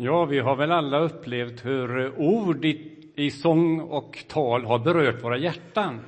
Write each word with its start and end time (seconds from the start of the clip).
Ja, 0.00 0.24
vi 0.24 0.38
har 0.38 0.56
väl 0.56 0.72
alla 0.72 0.98
upplevt 0.98 1.64
hur 1.64 2.18
ord 2.18 2.64
i, 2.64 2.98
i 3.14 3.30
sång 3.30 3.80
och 3.80 4.24
tal 4.28 4.64
har 4.64 4.78
berört 4.78 5.24
våra 5.24 5.38
hjärtan 5.38 6.00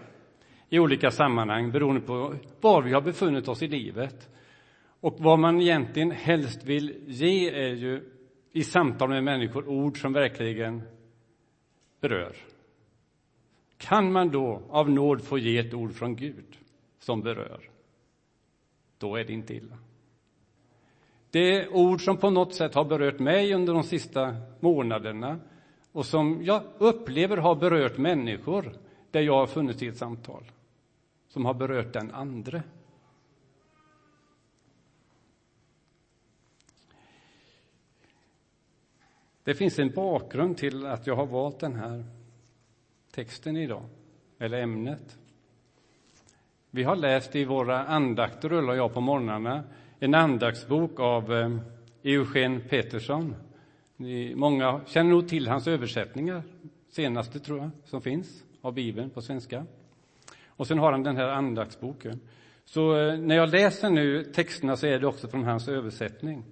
i 0.68 0.78
olika 0.78 1.10
sammanhang 1.10 1.70
beroende 1.70 2.00
på 2.00 2.34
var 2.60 2.82
vi 2.82 2.92
har 2.92 3.00
befunnit 3.00 3.48
oss 3.48 3.62
i 3.62 3.68
livet. 3.68 4.28
Och 5.00 5.16
vad 5.18 5.38
man 5.38 5.60
egentligen 5.60 6.10
helst 6.10 6.64
vill 6.64 7.02
ge 7.06 7.50
är 7.50 7.74
ju 7.74 8.10
i 8.52 8.64
samtal 8.64 9.08
med 9.08 9.24
människor 9.24 9.68
ord 9.68 10.00
som 10.00 10.12
verkligen 10.12 10.82
berör. 12.00 12.36
Kan 13.76 14.12
man 14.12 14.28
då 14.28 14.62
av 14.68 14.90
nåd 14.90 15.24
få 15.24 15.38
ge 15.38 15.58
ett 15.58 15.74
ord 15.74 15.92
från 15.92 16.16
Gud 16.16 16.58
som 16.98 17.22
berör, 17.22 17.70
då 18.98 19.16
är 19.16 19.24
det 19.24 19.32
inte 19.32 19.54
illa. 19.54 19.78
Det 21.30 21.54
är 21.54 21.74
ord 21.74 22.04
som 22.04 22.16
på 22.16 22.30
något 22.30 22.54
sätt 22.54 22.74
har 22.74 22.84
berört 22.84 23.18
mig 23.18 23.54
under 23.54 23.74
de 23.74 23.82
sista 23.82 24.36
månaderna 24.60 25.40
och 25.92 26.06
som 26.06 26.44
jag 26.44 26.62
upplever 26.78 27.36
har 27.36 27.54
berört 27.54 27.98
människor 27.98 28.72
där 29.10 29.20
jag 29.20 29.34
har 29.34 29.46
funnits 29.46 29.82
i 29.82 29.86
ett 29.86 29.96
samtal, 29.96 30.44
som 31.28 31.44
har 31.44 31.54
berört 31.54 31.92
den 31.92 32.10
andre. 32.10 32.62
Det 39.44 39.54
finns 39.54 39.78
en 39.78 39.90
bakgrund 39.90 40.56
till 40.56 40.86
att 40.86 41.06
jag 41.06 41.16
har 41.16 41.26
valt 41.26 41.60
den 41.60 41.76
här 41.76 42.04
texten 43.10 43.56
idag, 43.56 43.84
eller 44.38 44.62
ämnet. 44.62 45.18
Vi 46.70 46.82
har 46.82 46.96
läst 46.96 47.36
i 47.36 47.44
våra 47.44 47.86
andakter, 47.86 48.52
Ulla 48.52 48.72
och 48.72 48.78
jag, 48.78 48.94
på 48.94 49.00
morgnarna 49.00 49.64
en 50.02 50.14
andaktsbok 50.14 51.00
av 51.00 51.34
eh, 51.34 51.56
Eugen 52.02 52.60
Petersson. 52.68 53.34
Många 54.34 54.80
känner 54.86 55.10
nog 55.10 55.28
till 55.28 55.48
hans 55.48 55.66
översättningar, 55.66 56.42
senaste 56.88 57.40
tror 57.40 57.58
jag, 57.58 57.70
som 57.84 58.02
finns 58.02 58.44
av 58.60 58.74
Bibeln 58.74 59.10
på 59.10 59.22
svenska. 59.22 59.66
Och 60.46 60.66
sen 60.66 60.78
har 60.78 60.92
han 60.92 61.02
den 61.02 61.16
här 61.16 61.28
andaktsboken. 61.28 62.20
Så 62.64 62.96
eh, 62.96 63.18
när 63.18 63.36
jag 63.36 63.48
läser 63.48 63.90
nu 63.90 64.24
texterna 64.24 64.76
så 64.76 64.86
är 64.86 64.98
det 64.98 65.06
också 65.06 65.28
från 65.28 65.44
hans 65.44 65.68
översättning. 65.68 66.44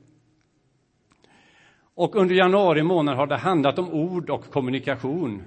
Och 1.95 2.17
under 2.17 2.35
januari 2.35 2.83
månad 2.83 3.17
har 3.17 3.27
det 3.27 3.37
handlat 3.37 3.79
om 3.79 3.91
ord 3.91 4.31
och 4.31 4.45
kommunikation. 4.45 5.43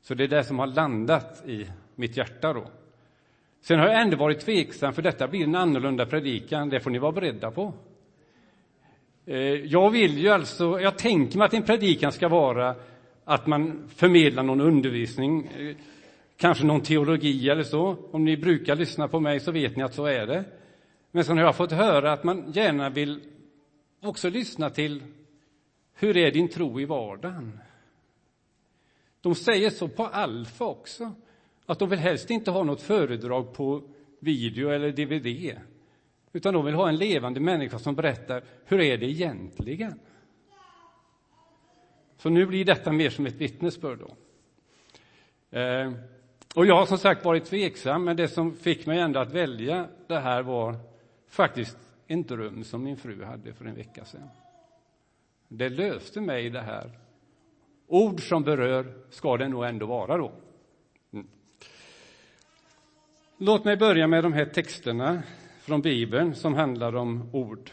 Så 0.00 0.14
det 0.14 0.24
är 0.24 0.28
det 0.28 0.44
som 0.44 0.58
har 0.58 0.66
landat 0.66 1.42
i 1.46 1.66
mitt 1.94 2.16
hjärta 2.16 2.52
då. 2.52 2.64
Sen 3.60 3.78
har 3.78 3.88
jag 3.88 4.00
ändå 4.00 4.16
varit 4.16 4.40
tveksam, 4.40 4.92
för 4.92 5.02
detta 5.02 5.28
blir 5.28 5.44
en 5.44 5.54
annorlunda 5.54 6.06
predikan. 6.06 6.68
Det 6.68 6.80
får 6.80 6.90
ni 6.90 6.98
vara 6.98 7.12
beredda 7.12 7.50
på. 7.50 7.74
Eh, 9.26 9.36
jag 9.54 9.90
vill 9.90 10.18
ju 10.18 10.28
alltså, 10.28 10.80
jag 10.80 10.98
tänker 10.98 11.38
mig 11.38 11.44
att 11.44 11.54
en 11.54 11.62
predikan 11.62 12.12
ska 12.12 12.28
vara 12.28 12.74
att 13.24 13.46
man 13.46 13.88
förmedlar 13.88 14.42
någon 14.42 14.60
undervisning, 14.60 15.46
eh, 15.46 15.76
kanske 16.36 16.64
någon 16.64 16.80
teologi 16.80 17.48
eller 17.48 17.62
så. 17.62 17.96
Om 18.10 18.24
ni 18.24 18.36
brukar 18.36 18.76
lyssna 18.76 19.08
på 19.08 19.20
mig 19.20 19.40
så 19.40 19.52
vet 19.52 19.76
ni 19.76 19.82
att 19.82 19.94
så 19.94 20.04
är 20.04 20.26
det. 20.26 20.44
Men 21.10 21.24
sen 21.24 21.38
har 21.38 21.44
jag 21.44 21.56
fått 21.56 21.72
höra 21.72 22.12
att 22.12 22.24
man 22.24 22.52
gärna 22.52 22.90
vill 22.90 23.20
också 24.02 24.30
lyssna 24.30 24.70
till 24.70 25.02
hur 25.94 26.16
är 26.16 26.30
din 26.30 26.48
tro 26.48 26.80
i 26.80 26.84
vardagen? 26.84 27.60
De 29.20 29.34
säger 29.34 29.70
så 29.70 29.88
på 29.88 30.06
Alfa 30.06 30.64
också 30.64 31.12
att 31.70 31.78
de 31.78 31.88
vill 31.88 31.98
helst 31.98 32.30
inte 32.30 32.50
ha 32.50 32.62
något 32.62 32.82
föredrag 32.82 33.52
på 33.52 33.82
video 34.20 34.70
eller 34.70 34.92
dvd 34.92 35.58
utan 36.32 36.54
de 36.54 36.64
vill 36.64 36.74
ha 36.74 36.88
en 36.88 36.96
levande 36.96 37.40
människa 37.40 37.78
som 37.78 37.94
berättar 37.94 38.42
hur 38.64 38.80
är 38.80 38.98
det 38.98 39.06
egentligen. 39.06 40.00
Så 42.16 42.28
nu 42.28 42.46
blir 42.46 42.64
detta 42.64 42.92
mer 42.92 43.10
som 43.10 43.26
ett 43.26 43.34
vittnesbörd. 43.34 43.98
Då. 43.98 44.16
Eh, 45.58 45.92
och 46.54 46.66
jag 46.66 46.76
har 46.76 46.86
som 46.86 46.98
sagt 46.98 47.24
varit 47.24 47.44
tveksam, 47.44 48.04
men 48.04 48.16
det 48.16 48.28
som 48.28 48.56
fick 48.56 48.86
mig 48.86 48.98
ändå 48.98 49.20
att 49.20 49.32
välja 49.32 49.88
det 50.06 50.18
här 50.18 50.42
var 50.42 50.76
faktiskt 51.28 51.78
en 52.06 52.22
dröm 52.22 52.64
som 52.64 52.84
min 52.84 52.96
fru 52.96 53.24
hade 53.24 53.52
för 53.52 53.64
en 53.64 53.74
vecka 53.74 54.04
sedan. 54.04 54.28
Det 55.48 55.68
löste 55.68 56.20
mig 56.20 56.50
det 56.50 56.60
här. 56.60 56.90
Ord 57.86 58.28
som 58.28 58.42
berör 58.42 58.92
ska 59.10 59.36
det 59.36 59.48
nog 59.48 59.64
ändå 59.64 59.86
vara 59.86 60.16
då. 60.16 60.32
Låt 63.42 63.64
mig 63.64 63.76
börja 63.76 64.06
med 64.06 64.24
de 64.24 64.32
här 64.32 64.44
texterna 64.44 65.22
från 65.60 65.82
Bibeln 65.82 66.34
som 66.34 66.54
handlar 66.54 66.96
om 66.96 67.30
ord. 67.32 67.70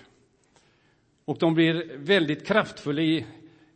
Och 1.26 1.38
de 1.40 1.54
blir 1.54 1.92
väldigt 1.98 2.48
kraftfulla 2.48 3.02
i 3.02 3.26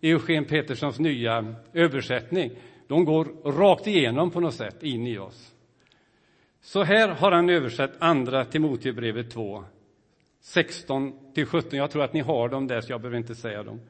Eugen 0.02 0.46
Peterssons 0.46 1.00
nya 1.00 1.56
översättning. 1.74 2.52
De 2.88 3.06
går 3.06 3.26
rakt 3.52 3.88
igenom 3.88 4.32
på 4.32 4.40
något 4.40 4.54
sätt 4.54 4.84
in 4.84 5.08
i 5.08 5.18
oss. 5.18 5.52
Så 6.62 6.84
här 6.84 7.10
har 7.10 7.32
han 7.32 7.50
översatt 7.50 7.92
Andra 8.00 8.46
Timoteusbrevet 8.46 9.32
2, 9.32 9.64
16 10.42 11.34
till 11.34 11.46
17. 11.46 11.80
Jag 11.80 11.92
tror 11.92 12.04
att 12.04 12.14
ni 12.14 12.20
har 12.20 12.50
dem 12.50 12.68
där, 12.68 12.82
så 12.82 12.92
jag 12.92 13.02
behöver 13.02 13.18
inte 13.18 13.36
säga 13.36 13.64
dem. 13.64 13.82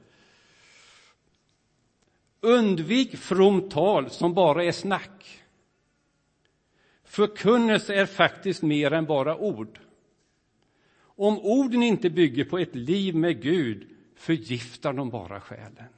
Undvik 2.39 3.17
fromt 3.17 3.71
tal 3.71 4.09
som 4.09 4.33
bara 4.33 4.63
är 4.63 4.71
snack 4.71 5.40
Förkunnelse 7.11 7.93
är 7.93 8.05
faktiskt 8.05 8.61
mer 8.61 8.93
än 8.93 9.05
bara 9.05 9.37
ord. 9.37 9.79
Om 10.99 11.39
orden 11.39 11.83
inte 11.83 12.09
bygger 12.09 12.45
på 12.45 12.57
ett 12.57 12.75
liv 12.75 13.15
med 13.15 13.41
Gud 13.41 13.89
förgiftar 14.15 14.93
de 14.93 15.09
bara 15.09 15.41
själen. 15.41 15.93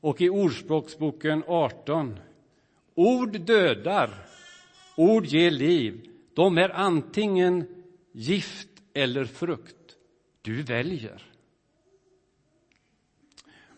Och 0.00 0.20
i 0.20 0.28
Ordspråksboken 0.28 1.44
18. 1.46 2.18
Ord 2.94 3.40
dödar, 3.40 4.26
ord 4.96 5.26
ger 5.26 5.50
liv. 5.50 6.10
De 6.34 6.58
är 6.58 6.68
antingen 6.68 7.84
gift 8.12 8.68
eller 8.94 9.24
frukt. 9.24 9.96
Du 10.42 10.62
väljer. 10.62 11.22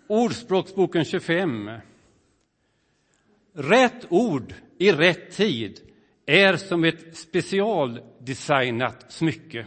Ordspråksboken 0.06 1.04
25. 1.04 1.70
Rätt 3.52 4.06
ord 4.12 4.54
i 4.78 4.92
rätt 4.92 5.36
tid 5.36 5.80
är 6.26 6.56
som 6.56 6.84
ett 6.84 7.16
specialdesignat 7.16 9.12
smycke. 9.12 9.66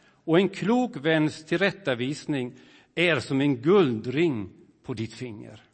Och 0.00 0.38
en 0.38 0.48
klok 0.48 0.96
väns 0.96 1.44
tillrättavisning 1.44 2.54
är 2.94 3.20
som 3.20 3.40
en 3.40 3.62
guldring 3.62 4.50
på 4.82 4.94
ditt 4.94 5.14
finger. 5.14 5.64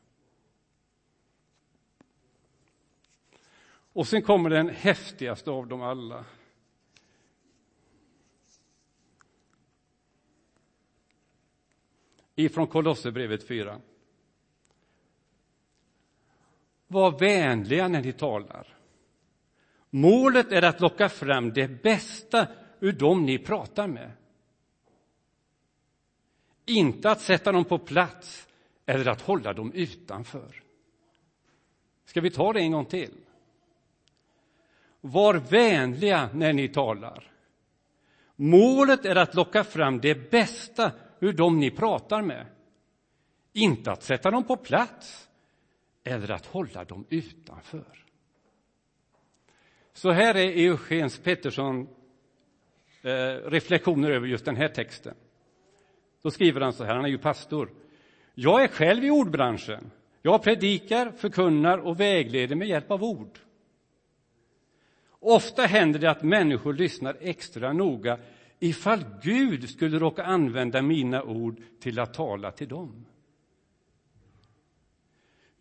Och 3.93 4.09
sen 4.09 4.23
kommer 4.23 4.51
den 4.51 4.69
häftigaste 4.69 5.51
av 5.51 5.67
dem 5.67 5.83
alla. 5.83 6.25
Ifrån 12.35 12.67
Kolosserbrevet 12.67 13.49
4. 13.49 13.81
Var 16.87 17.19
vänliga 17.19 17.89
när 17.89 18.03
ni 18.03 18.13
talar. 18.13 18.77
Målet 19.91 20.53
är 20.53 20.63
att 20.63 20.81
locka 20.81 21.09
fram 21.09 21.53
det 21.53 21.83
bästa 21.83 22.47
ur 22.81 22.93
dem 22.93 23.25
ni 23.25 23.39
pratar 23.39 23.87
med. 23.87 24.11
Inte 26.67 27.11
att 27.11 27.21
sätta 27.21 27.53
dem 27.53 27.65
på 27.65 27.79
plats 27.79 28.49
eller 28.87 29.09
att 29.09 29.21
hålla 29.21 29.53
dem 29.53 29.73
utanför. 29.73 30.63
Ska 32.05 32.21
vi 32.21 32.31
ta 32.31 32.53
det 32.53 32.61
en 32.61 32.73
gång 32.73 32.87
till? 32.87 33.15
Var 35.01 35.35
vänliga 35.35 36.29
när 36.35 36.53
ni 36.53 36.69
talar. 36.69 37.31
Målet 38.37 39.05
är 39.05 39.17
att 39.17 39.35
locka 39.35 39.65
fram 39.65 40.01
det 40.01 40.31
bästa 40.31 40.93
ur 41.21 41.33
dem 41.33 41.61
ni 41.61 41.71
pratar 41.71 42.23
med. 42.23 42.47
Inte 43.53 43.93
att 43.93 44.03
sätta 44.03 44.31
dem 44.31 44.45
på 44.45 44.57
plats 44.57 45.29
eller 46.05 46.31
att 46.31 46.47
hålla 46.47 46.85
dem 46.85 47.07
utanför. 47.11 48.05
Så 49.93 50.11
här 50.11 50.35
är 50.35 50.49
Eugens 50.49 51.19
Pettersson 51.19 51.89
eh, 53.03 53.11
reflektioner 53.51 54.11
över 54.11 54.27
just 54.27 54.45
den 54.45 54.57
här 54.57 54.69
texten. 54.69 55.15
Då 56.23 56.31
skriver 56.31 56.61
han 56.61 56.73
så 56.73 56.85
här, 56.85 56.95
han 56.95 57.05
är 57.05 57.09
ju 57.09 57.19
pastor. 57.19 57.71
Jag 58.35 58.63
är 58.63 58.69
själv 58.69 59.05
i 59.05 59.11
ordbranschen. 59.11 59.91
Jag 60.23 60.43
predikar, 60.43 61.11
förkunnar 61.11 61.79
och 61.79 62.01
vägleder 62.01 62.57
med 62.57 62.69
hjälp 62.69 62.91
av 62.91 63.05
ord. 63.05 63.39
Ofta 65.11 65.63
händer 65.63 65.99
det 65.99 66.11
att 66.11 66.23
människor 66.23 66.73
lyssnar 66.73 67.17
extra 67.21 67.73
noga 67.73 68.19
ifall 68.59 69.05
Gud 69.23 69.71
skulle 69.71 69.99
råka 69.99 70.25
använda 70.25 70.83
mina 70.83 71.23
ord 71.23 71.61
till 71.81 71.99
att 71.99 72.15
tala 72.15 72.51
till 72.51 72.69
dem. 72.69 73.07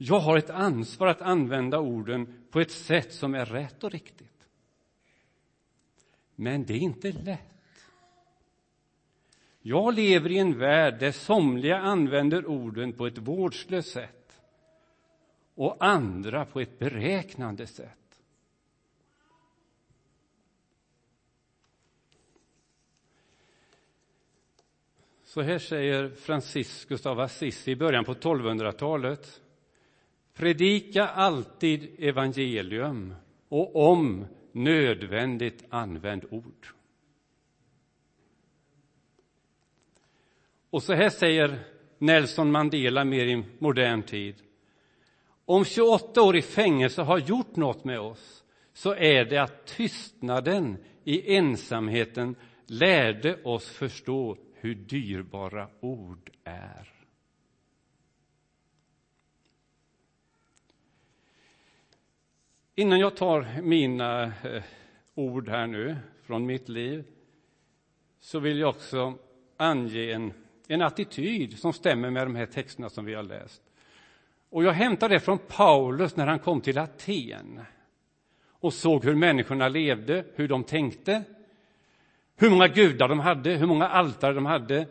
Jag 0.06 0.20
har 0.20 0.38
ett 0.38 0.50
ansvar 0.50 1.08
att 1.08 1.22
använda 1.22 1.80
orden 1.80 2.44
på 2.52 2.60
ett 2.60 2.72
sätt 2.72 3.14
som 3.14 3.36
är 3.36 3.46
rätt 3.46 3.84
och 3.84 3.92
riktigt. 3.92 4.48
Men 6.36 6.66
det 6.66 6.74
är 6.74 6.78
inte 6.78 7.12
lätt. 7.12 7.86
Jag 9.62 9.94
lever 9.94 10.32
i 10.32 10.38
en 10.38 10.60
värld 10.60 11.00
där 11.00 11.12
somliga 11.12 11.78
använder 11.78 12.46
orden 12.46 12.94
på 12.94 13.08
ett 13.08 13.18
vårdslöst 13.18 13.92
sätt 13.92 14.42
och 15.56 15.86
andra 15.86 16.46
på 16.46 16.60
ett 16.60 16.80
beräknande 16.80 17.68
sätt. 17.68 18.22
Så 25.24 25.42
här 25.42 25.60
säger 25.60 26.10
Franciscus 26.10 27.06
av 27.06 27.20
Assisi 27.20 27.72
i 27.72 27.76
början 27.76 28.06
på 28.06 28.14
1200-talet. 28.14 29.40
Predika 30.34 31.08
alltid 31.08 31.96
evangelium 32.00 33.16
och 33.50 33.92
om 33.92 34.26
nödvändigt 34.52 35.66
använd 35.70 36.26
ord. 36.30 36.68
Och 40.70 40.84
så 40.84 40.94
här 40.94 41.10
säger 41.10 41.60
Nelson 41.98 42.52
Mandela 42.52 43.06
mer 43.06 43.26
i 43.26 43.44
modern 43.60 44.04
tid. 44.04 44.36
Om 45.46 45.66
28 45.66 46.22
år 46.22 46.36
i 46.36 46.42
fängelse 46.42 47.02
har 47.02 47.18
gjort 47.18 47.56
något 47.56 47.84
med 47.84 48.00
oss 48.00 48.44
så 48.74 48.96
är 48.96 49.26
det 49.26 49.38
att 49.38 49.66
tystnaden 49.66 50.78
i 51.04 51.36
ensamheten 51.36 52.36
lärde 52.68 53.44
oss 53.44 53.70
förstå 53.70 54.38
hur 54.54 54.76
dyrbara 54.76 55.68
ord 55.80 56.30
är. 56.44 56.93
Innan 62.76 63.00
jag 63.00 63.16
tar 63.16 63.62
mina 63.62 64.24
eh, 64.24 64.64
ord 65.16 65.50
här 65.50 65.68
nu 65.68 65.96
från 66.24 66.46
mitt 66.46 66.70
liv 66.70 67.04
så 68.20 68.40
vill 68.40 68.60
jag 68.60 68.70
också 68.70 69.14
ange 69.58 70.12
en, 70.12 70.34
en 70.68 70.82
attityd 70.82 71.60
som 71.60 71.74
stämmer 71.74 72.10
med 72.10 72.28
de 72.28 72.36
här 72.36 72.46
texterna 72.46 72.90
som 72.90 73.06
vi 73.06 73.14
har 73.14 73.24
läst. 73.24 73.62
Och 74.50 74.64
jag 74.64 74.72
hämtar 74.72 75.10
det 75.10 75.20
från 75.20 75.38
Paulus 75.38 76.16
när 76.16 76.28
han 76.28 76.40
kom 76.40 76.62
till 76.62 76.78
Aten 76.78 77.62
och 78.50 78.74
såg 78.74 79.06
hur 79.06 79.16
människorna 79.16 79.68
levde, 79.68 80.26
hur 80.36 80.48
de 80.48 80.64
tänkte, 80.64 81.24
hur 82.36 82.50
många 82.50 82.68
gudar 82.68 83.08
de 83.08 83.20
hade, 83.20 83.50
hur 83.50 83.68
många 83.68 83.88
altare 83.88 84.34
de 84.34 84.46
hade. 84.46 84.88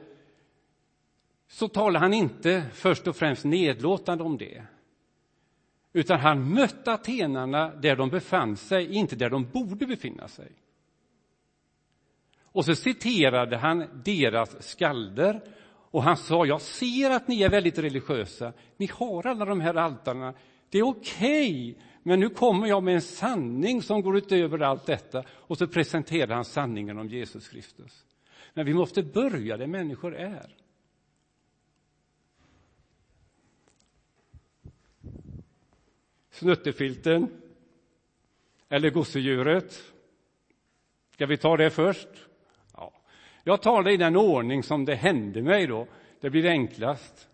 Så 1.49 1.69
talar 1.69 2.01
han 2.01 2.15
inte 2.15 2.65
först 2.73 3.07
och 3.07 3.17
främst 3.17 3.45
nedlåtande 3.45 4.25
om 4.25 4.39
det 4.39 4.63
utan 5.93 6.21
han 6.21 6.55
mötte 6.55 6.93
atenarna 6.93 7.69
där 7.75 7.97
de 7.97 8.11
befann 8.11 8.57
sig, 8.57 8.95
inte 8.95 9.17
där 9.17 9.31
de 9.31 9.45
borde 9.53 9.87
befinna 9.87 10.29
sig. 10.29 10.53
Och 12.45 12.65
så 12.65 12.75
citerade 12.75 13.57
han 13.57 14.03
deras 14.05 14.69
skalder 14.69 15.41
och 15.91 16.03
han 16.03 16.17
sa, 16.17 16.47
jag 16.47 16.61
ser 16.61 17.11
att 17.11 17.29
ni 17.29 17.43
är 17.43 17.51
väldigt 17.51 17.79
religiösa, 17.79 18.53
ni 18.77 18.87
har 18.93 19.27
alla 19.27 19.45
de 19.45 19.61
här 19.61 19.75
altarna, 19.75 20.35
det 20.71 20.79
är 20.79 20.87
okej, 20.87 21.71
okay, 21.71 21.83
men 22.03 22.21
nu 22.21 22.29
kommer 22.29 22.67
jag 22.67 22.83
med 22.83 22.95
en 22.95 23.03
sanning 23.03 23.83
som 23.83 24.03
går 24.03 24.17
utöver 24.17 24.59
allt 24.59 24.87
detta. 24.87 25.25
Och 25.29 25.59
så 25.59 25.67
presenterar 25.67 26.35
han 26.35 26.45
sanningen 26.45 26.99
om 26.99 27.09
Jesus 27.09 27.49
Kristus. 27.49 28.05
Men 28.55 28.67
vi 28.67 28.75
måste 28.75 29.03
börja 29.03 29.57
där 29.57 29.67
människor 29.67 30.17
är. 30.17 30.62
Snuttefilten 36.43 37.29
eller 38.69 38.91
gosedjuret. 38.91 39.83
Ska 41.13 41.27
vi 41.27 41.37
ta 41.37 41.57
det 41.57 41.71
först? 41.71 42.09
Ja. 42.77 42.93
Jag 43.45 43.63
tar 43.63 43.83
det 43.83 43.93
i 43.93 43.97
den 43.97 44.17
ordning 44.17 44.63
som 44.63 44.85
det 44.85 44.95
hände 44.95 45.43
mig 45.43 45.67
då. 45.67 45.87
Det 46.21 46.31
blir 46.31 46.47
enklast. 46.47 47.29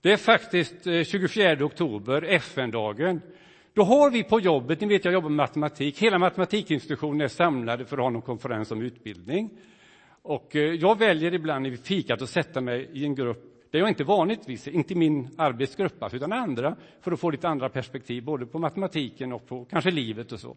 Det 0.00 0.12
är 0.12 0.16
faktiskt 0.16 0.86
eh, 0.86 1.04
24 1.04 1.64
oktober, 1.64 2.22
FN-dagen. 2.22 3.20
Då 3.74 3.82
har 3.82 4.10
vi 4.10 4.22
på 4.22 4.40
jobbet, 4.40 4.80
ni 4.80 4.86
vet 4.86 5.04
jag 5.04 5.14
jobbar 5.14 5.28
med 5.28 5.36
matematik, 5.36 6.02
hela 6.02 6.18
matematikinstitutionen 6.18 7.20
är 7.20 7.28
samlade 7.28 7.84
för 7.84 7.96
att 7.96 8.02
ha 8.02 8.10
någon 8.10 8.22
konferens 8.22 8.70
om 8.70 8.82
utbildning. 8.82 9.50
Och 10.22 10.56
eh, 10.56 10.62
jag 10.62 10.98
väljer 10.98 11.34
ibland 11.34 11.66
i 11.66 11.76
fikat 11.76 12.22
att 12.22 12.30
sätta 12.30 12.60
mig 12.60 12.90
i 12.92 13.04
en 13.04 13.14
grupp 13.14 13.51
där 13.72 13.78
jag 13.78 13.88
inte 13.88 14.04
vanligtvis, 14.04 14.68
inte 14.68 14.94
min 14.94 15.28
arbetsgrupp, 15.36 16.02
alltså, 16.02 16.16
utan 16.16 16.32
andra, 16.32 16.76
för 17.00 17.12
att 17.12 17.20
få 17.20 17.30
lite 17.30 17.48
andra 17.48 17.68
perspektiv, 17.68 18.24
både 18.24 18.46
på 18.46 18.58
matematiken 18.58 19.32
och 19.32 19.46
på 19.46 19.64
kanske 19.64 19.90
livet 19.90 20.32
och 20.32 20.40
så. 20.40 20.56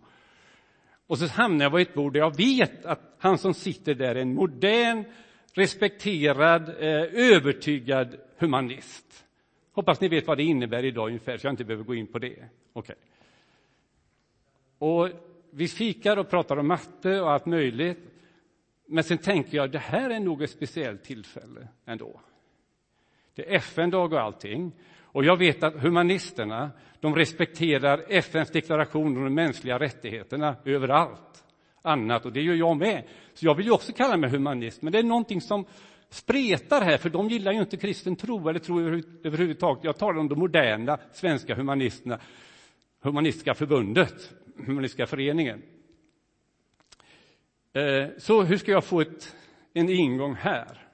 Och 1.08 1.18
så 1.18 1.28
hamnar 1.28 1.66
jag 1.66 1.70
vid 1.70 1.88
ett 1.88 1.94
bord 1.94 2.14
där 2.14 2.20
jag 2.20 2.38
vet 2.38 2.86
att 2.86 3.16
han 3.18 3.38
som 3.38 3.54
sitter 3.54 3.96
där 3.96 4.16
är 4.16 4.22
en 4.22 4.34
modern, 4.34 5.04
respekterad, 5.54 6.70
eh, 6.70 7.34
övertygad 7.34 8.16
humanist. 8.38 9.26
Hoppas 9.72 10.02
ni 10.02 10.08
vet 10.08 10.28
vad 10.28 10.38
det 10.38 10.44
innebär 10.44 10.86
idag 10.86 11.08
ungefär, 11.08 11.38
så 11.38 11.48
jag 11.48 11.54
inte 11.54 11.66
behöver 11.66 11.84
gå 11.84 11.96
in 11.96 12.08
på 12.08 12.20
det. 12.20 12.50
Okay. 12.74 12.96
Och 14.78 15.10
vi 15.52 15.68
fikar 15.68 16.18
och 16.18 16.30
pratar 16.30 16.58
om 16.58 16.68
matte 16.68 17.22
och 17.22 17.32
allt 17.32 17.46
möjligt. 17.46 18.00
Men 18.86 19.04
sen 19.04 19.18
tänker 19.18 19.58
jag, 19.58 19.72
det 19.72 19.80
här 19.80 20.10
är 20.10 20.20
nog 20.20 20.44
ett 20.44 20.50
speciellt 20.50 21.04
tillfälle 21.04 21.68
ändå. 21.86 22.20
Det 23.36 23.50
är 23.50 23.56
FN-dag 23.56 24.14
och 24.14 24.22
allting. 24.22 24.72
Och 25.02 25.26
jag 25.26 25.38
vet 25.38 25.64
att 25.64 25.82
humanisterna, 25.82 26.72
de 27.00 27.16
respekterar 27.16 28.06
FNs 28.10 28.52
deklaration 28.52 29.18
om 29.18 29.24
de 29.24 29.34
mänskliga 29.34 29.80
rättigheterna 29.80 30.56
överallt 30.66 31.44
annat, 31.82 32.26
och 32.26 32.34
det 32.34 32.42
gör 32.42 32.56
jag 32.56 32.78
med. 32.78 33.04
Så 33.34 33.46
jag 33.46 33.56
vill 33.56 33.66
ju 33.66 33.72
också 33.72 33.94
kalla 33.94 34.18
mig 34.18 34.30
humanist, 34.30 34.82
men 34.82 34.94
det 34.94 35.00
är 35.00 35.04
någonting 35.04 35.42
som 35.42 35.66
spretar 36.10 36.82
här, 36.82 36.98
för 36.98 37.10
de 37.10 37.30
gillar 37.30 37.52
ju 37.52 37.60
inte 37.60 37.78
kristen 37.78 38.16
tro 38.16 38.50
eller 38.50 38.60
tro 38.60 38.80
överhuvudtaget. 39.24 39.84
Jag 39.84 39.98
talar 39.98 40.20
om 40.20 40.28
de 40.28 40.40
moderna 40.40 41.00
svenska 41.14 41.56
humanisterna, 41.56 42.20
Humanistiska 43.02 43.54
förbundet, 43.54 44.34
Humanistiska 44.58 45.06
föreningen. 45.06 45.62
Eh, 47.74 48.08
så 48.18 48.44
hur 48.44 48.58
ska 48.58 48.72
jag 48.72 48.84
få 48.84 49.02
ett, 49.02 49.36
en 49.74 49.90
ingång 49.90 50.36
här? 50.36 50.88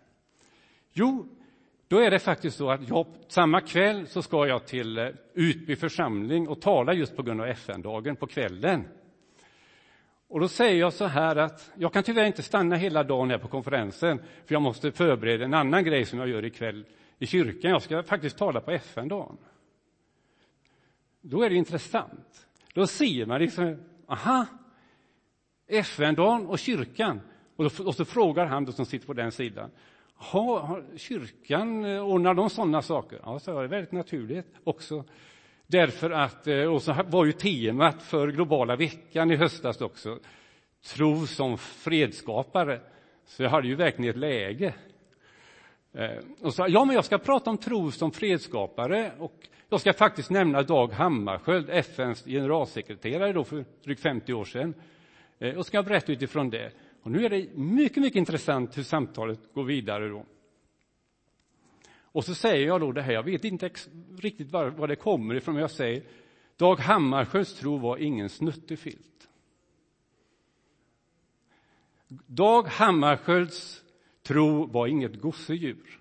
Jo, 0.94 1.28
då 1.92 2.00
är 2.00 2.12
det 2.12 2.20
faktiskt 2.20 2.58
så 2.58 2.72
att 2.72 2.90
jag, 2.90 3.06
samma 3.28 3.62
kväll 3.62 4.08
så 4.08 4.22
ska 4.22 4.48
jag 4.48 4.66
till 4.66 4.98
eh, 4.98 5.08
Utby 5.34 5.76
församling 5.76 6.48
och 6.48 6.62
tala 6.62 6.94
just 6.94 7.16
på 7.16 7.24
grund 7.24 7.42
av 7.42 7.48
FN-dagen 7.48 8.16
på 8.16 8.28
kvällen. 8.28 8.84
Och 10.28 10.40
då 10.40 10.48
säger 10.48 10.80
jag 10.80 10.94
så 10.94 11.06
här 11.06 11.36
att 11.36 11.72
jag 11.76 11.94
kan 11.94 12.04
tyvärr 12.04 12.26
inte 12.26 12.44
stanna 12.44 12.76
hela 12.76 13.04
dagen 13.04 13.30
här 13.30 13.38
på 13.38 13.48
konferensen, 13.48 14.18
för 14.18 14.56
jag 14.56 14.62
måste 14.62 14.92
förbereda 14.92 15.46
en 15.46 15.54
annan 15.54 15.84
grej 15.84 16.06
som 16.06 16.20
jag 16.20 16.28
gör 16.28 16.46
ikväll 16.46 16.86
i 17.20 17.26
kyrkan. 17.26 17.72
Jag 17.72 17.82
ska 17.82 18.04
faktiskt 18.04 18.38
tala 18.38 18.62
på 18.62 18.72
FN-dagen. 18.72 19.38
Då 21.22 21.44
är 21.44 21.50
det 21.50 21.56
intressant. 21.56 22.48
Då 22.74 22.88
ser 22.88 23.26
man 23.26 23.42
liksom, 23.42 23.78
aha, 24.08 24.46
FN-dagen 25.68 26.48
och 26.48 26.60
kyrkan. 26.60 27.22
Och, 27.56 27.64
då, 27.64 27.84
och 27.86 27.96
så 27.96 28.06
frågar 28.06 28.46
han 28.46 28.74
som 28.74 28.86
sitter 28.86 29.08
på 29.08 29.14
den 29.14 29.32
sidan, 29.32 29.72
har, 30.22 30.60
har 30.60 30.84
kyrkan, 30.98 31.86
eh, 31.86 32.04
ordnar 32.04 32.34
de 32.34 32.50
sådana 32.50 32.82
saker? 32.82 33.20
Ja, 33.24 33.40
så 33.40 33.58
är 33.58 33.62
det 33.62 33.68
väldigt 33.68 33.92
naturligt 33.92 34.54
också. 34.64 35.04
Därför 35.68 36.12
att, 36.12 36.48
eh, 36.48 36.64
och 36.64 36.82
så 36.82 36.96
var 37.08 37.26
ju 37.26 37.32
temat 37.32 38.02
för 38.02 38.28
globala 38.28 38.76
veckan 38.76 39.32
i 39.32 39.36
höstas 39.36 39.82
också, 39.82 40.20
tro 40.96 41.28
som 41.28 41.58
fredsskapare. 41.58 42.80
Så 43.26 43.44
jag 43.44 43.50
hade 43.50 43.68
ju 43.68 43.76
verkligen 43.76 44.10
ett 44.10 44.18
läge. 44.18 44.74
Eh, 45.94 46.10
och 46.42 46.54
så, 46.54 46.66
ja, 46.70 46.86
men 46.86 46.96
jag 46.96 47.06
ska 47.06 47.18
prata 47.18 47.50
om 47.50 47.58
tro 47.58 47.92
som 47.92 48.12
fredsskapare 48.12 49.12
och 49.20 49.48
jag 49.70 49.82
ska 49.82 49.94
faktiskt 49.94 50.30
nämna 50.30 50.64
Dag 50.64 50.92
Hammarskjöld, 50.92 51.70
FNs 51.70 52.24
generalsekreterare 52.24 53.34
då 53.34 53.44
för 53.44 53.66
drygt 53.84 54.02
50 54.02 54.34
år 54.34 54.46
sedan. 54.46 54.74
Och 55.58 55.66
ska 55.66 55.78
jag 55.78 55.86
berätta 55.86 56.12
utifrån 56.12 56.50
det. 56.50 56.72
Och 57.02 57.12
nu 57.12 57.26
är 57.26 57.30
det 57.30 57.54
mycket, 57.56 58.04
mycket 58.04 58.20
intressant 58.20 58.78
hur 58.78 58.84
samtalet 58.84 59.54
går 59.54 59.64
vidare 59.64 60.10
då. 60.10 60.26
Och 61.94 62.26
så 62.26 62.36
säger 62.36 62.68
jag 62.68 62.82
då 62.82 62.92
det 62.92 63.02
här, 63.02 63.14
jag 63.14 63.24
vet 63.24 63.44
inte 63.44 63.72
riktigt 64.18 64.52
var, 64.52 64.68
var 64.68 64.88
det 64.88 64.96
kommer 64.96 65.36
ifrån, 65.36 65.54
men 65.54 65.62
jag 65.62 65.72
säger 65.72 66.04
Dag 66.58 66.80
Hammarskjölds 66.80 67.60
tro 67.60 67.78
var 67.78 67.98
ingen 67.98 68.30
snuttefilt. 68.30 69.30
Dag 72.26 72.64
Hammarskjölds 72.64 73.84
tro 74.24 74.66
var 74.66 74.88
inget 74.88 75.22
gosedjur. 75.22 76.00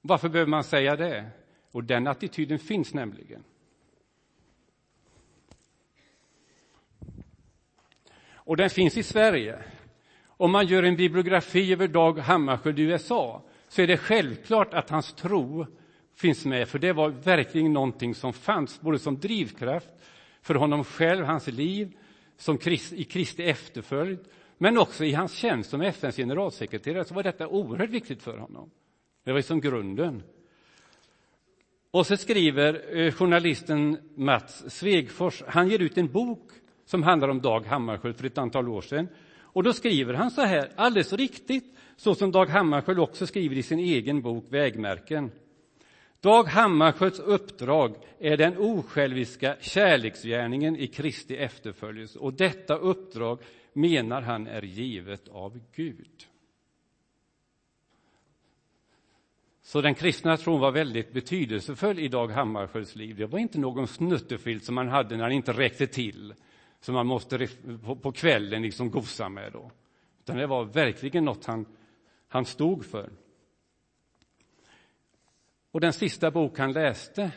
Varför 0.00 0.28
behöver 0.28 0.50
man 0.50 0.64
säga 0.64 0.96
det? 0.96 1.30
Och 1.70 1.84
den 1.84 2.06
attityden 2.06 2.58
finns 2.58 2.94
nämligen. 2.94 3.44
Och 8.48 8.56
den 8.56 8.70
finns 8.70 8.96
i 8.96 9.02
Sverige. 9.02 9.58
Om 10.26 10.50
man 10.50 10.66
gör 10.66 10.82
en 10.82 10.96
bibliografi 10.96 11.72
över 11.72 11.88
Dag 11.88 12.18
Hammarskjöld 12.18 12.78
i 12.78 12.82
USA 12.82 13.42
så 13.68 13.82
är 13.82 13.86
det 13.86 13.96
självklart 13.96 14.74
att 14.74 14.90
hans 14.90 15.12
tro 15.12 15.66
finns 16.14 16.44
med, 16.44 16.68
för 16.68 16.78
det 16.78 16.92
var 16.92 17.08
verkligen 17.08 17.72
någonting 17.72 18.14
som 18.14 18.32
fanns, 18.32 18.80
både 18.80 18.98
som 18.98 19.18
drivkraft 19.18 19.88
för 20.42 20.54
honom 20.54 20.84
själv, 20.84 21.24
hans 21.24 21.46
liv, 21.46 21.96
som 22.36 22.58
krist, 22.58 22.92
i 22.92 23.04
Kristi 23.04 23.42
efterföljd, 23.42 24.18
Men 24.58 24.78
också 24.78 25.04
i 25.04 25.12
hans 25.12 25.32
tjänst 25.32 25.70
som 25.70 25.80
FNs 25.80 26.16
generalsekreterare 26.16 27.04
så 27.04 27.14
var 27.14 27.22
detta 27.22 27.48
oerhört 27.48 27.90
viktigt 27.90 28.22
för 28.22 28.38
honom. 28.38 28.70
Det 29.24 29.32
var 29.32 29.40
som 29.40 29.60
grunden. 29.60 30.22
Och 31.90 32.06
så 32.06 32.16
skriver 32.16 32.98
eh, 32.98 33.12
journalisten 33.12 33.98
Mats 34.14 34.70
Svegfors, 34.70 35.42
han 35.46 35.68
ger 35.68 35.78
ut 35.78 35.98
en 35.98 36.12
bok 36.12 36.50
som 36.88 37.02
handlar 37.02 37.28
om 37.28 37.40
Dag 37.40 37.66
Hammarskjöld 37.66 38.16
för 38.16 38.26
ett 38.26 38.38
antal 38.38 38.68
år 38.68 38.82
sedan. 38.82 39.08
Och 39.40 39.62
då 39.62 39.72
skriver 39.72 40.14
han 40.14 40.30
så 40.30 40.42
här, 40.42 40.70
alldeles 40.76 41.12
riktigt, 41.12 41.76
så 41.96 42.14
som 42.14 42.32
Dag 42.32 42.46
Hammarskjöld 42.46 42.98
också 42.98 43.26
skriver 43.26 43.56
i 43.56 43.62
sin 43.62 43.78
egen 43.78 44.22
bok 44.22 44.44
Vägmärken. 44.48 45.30
Dag 46.20 46.44
Hammarskjölds 46.44 47.20
uppdrag 47.20 47.94
är 48.18 48.36
den 48.36 48.58
osjälviska 48.58 49.56
kärleksgärningen 49.60 50.76
i 50.76 50.86
Kristi 50.86 51.36
efterföljelse 51.36 52.18
och 52.18 52.32
detta 52.32 52.76
uppdrag 52.76 53.38
menar 53.72 54.22
han 54.22 54.46
är 54.46 54.62
givet 54.62 55.28
av 55.28 55.60
Gud. 55.74 56.26
Så 59.62 59.80
den 59.80 59.94
kristna 59.94 60.36
tron 60.36 60.60
var 60.60 60.70
väldigt 60.70 61.12
betydelsefull 61.12 61.98
i 61.98 62.08
Dag 62.08 62.28
Hammarskjölds 62.28 62.96
liv. 62.96 63.16
Det 63.16 63.26
var 63.26 63.38
inte 63.38 63.58
någon 63.58 63.86
snuttefilt 63.86 64.64
som 64.64 64.76
han 64.76 64.88
hade 64.88 65.16
när 65.16 65.22
han 65.22 65.32
inte 65.32 65.52
räckte 65.52 65.86
till, 65.86 66.34
som 66.80 66.94
man 66.94 67.06
måste 67.06 67.48
på 68.02 68.12
kvällen 68.12 68.62
liksom 68.62 68.90
gosa 68.90 69.28
med. 69.28 69.52
Då. 69.52 69.70
Utan 70.20 70.36
det 70.36 70.46
var 70.46 70.64
verkligen 70.64 71.24
något 71.24 71.44
han, 71.44 71.66
han 72.28 72.44
stod 72.44 72.84
för. 72.84 73.10
Och 75.70 75.80
den 75.80 75.92
sista 75.92 76.30
bok 76.30 76.58
han 76.58 76.72
läste, 76.72 77.30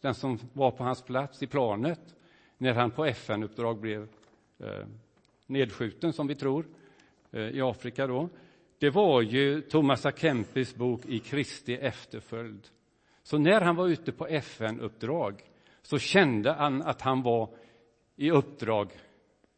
den 0.00 0.14
som 0.14 0.38
var 0.52 0.70
på 0.70 0.84
hans 0.84 1.02
plats 1.02 1.42
i 1.42 1.46
planet, 1.46 2.14
när 2.58 2.74
han 2.74 2.90
på 2.90 3.04
FN-uppdrag 3.04 3.80
blev 3.80 4.08
eh, 4.58 4.86
nedskjuten, 5.46 6.12
som 6.12 6.26
vi 6.26 6.34
tror, 6.34 6.66
eh, 7.30 7.40
i 7.40 7.60
Afrika 7.60 8.06
då, 8.06 8.28
det 8.78 8.90
var 8.90 9.22
ju 9.22 9.60
Thomas 9.60 10.06
A. 10.06 10.12
Kempis 10.16 10.74
bok 10.74 11.06
I 11.06 11.18
Kristi 11.18 11.74
efterföljd. 11.74 12.68
Så 13.22 13.38
när 13.38 13.60
han 13.60 13.76
var 13.76 13.88
ute 13.88 14.12
på 14.12 14.26
FN-uppdrag 14.26 15.42
så 15.82 15.98
kände 15.98 16.52
han 16.52 16.82
att 16.82 17.00
han 17.00 17.22
var 17.22 17.50
i 18.18 18.30
uppdrag 18.30 18.90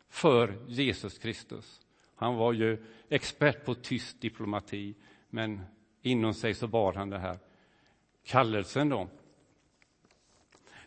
för 0.09 0.59
Jesus 0.67 1.19
Kristus. 1.19 1.81
Han 2.15 2.37
var 2.37 2.53
ju 2.53 2.85
expert 3.09 3.65
på 3.65 3.75
tyst 3.75 4.21
diplomati, 4.21 4.95
men 5.31 5.61
inom 6.03 6.35
sig 6.35 6.55
så 6.55 6.67
bar 6.67 6.93
han 6.93 7.11
det 7.11 7.19
här 7.19 7.39
kallelsen. 8.25 8.89
Då. 8.89 9.09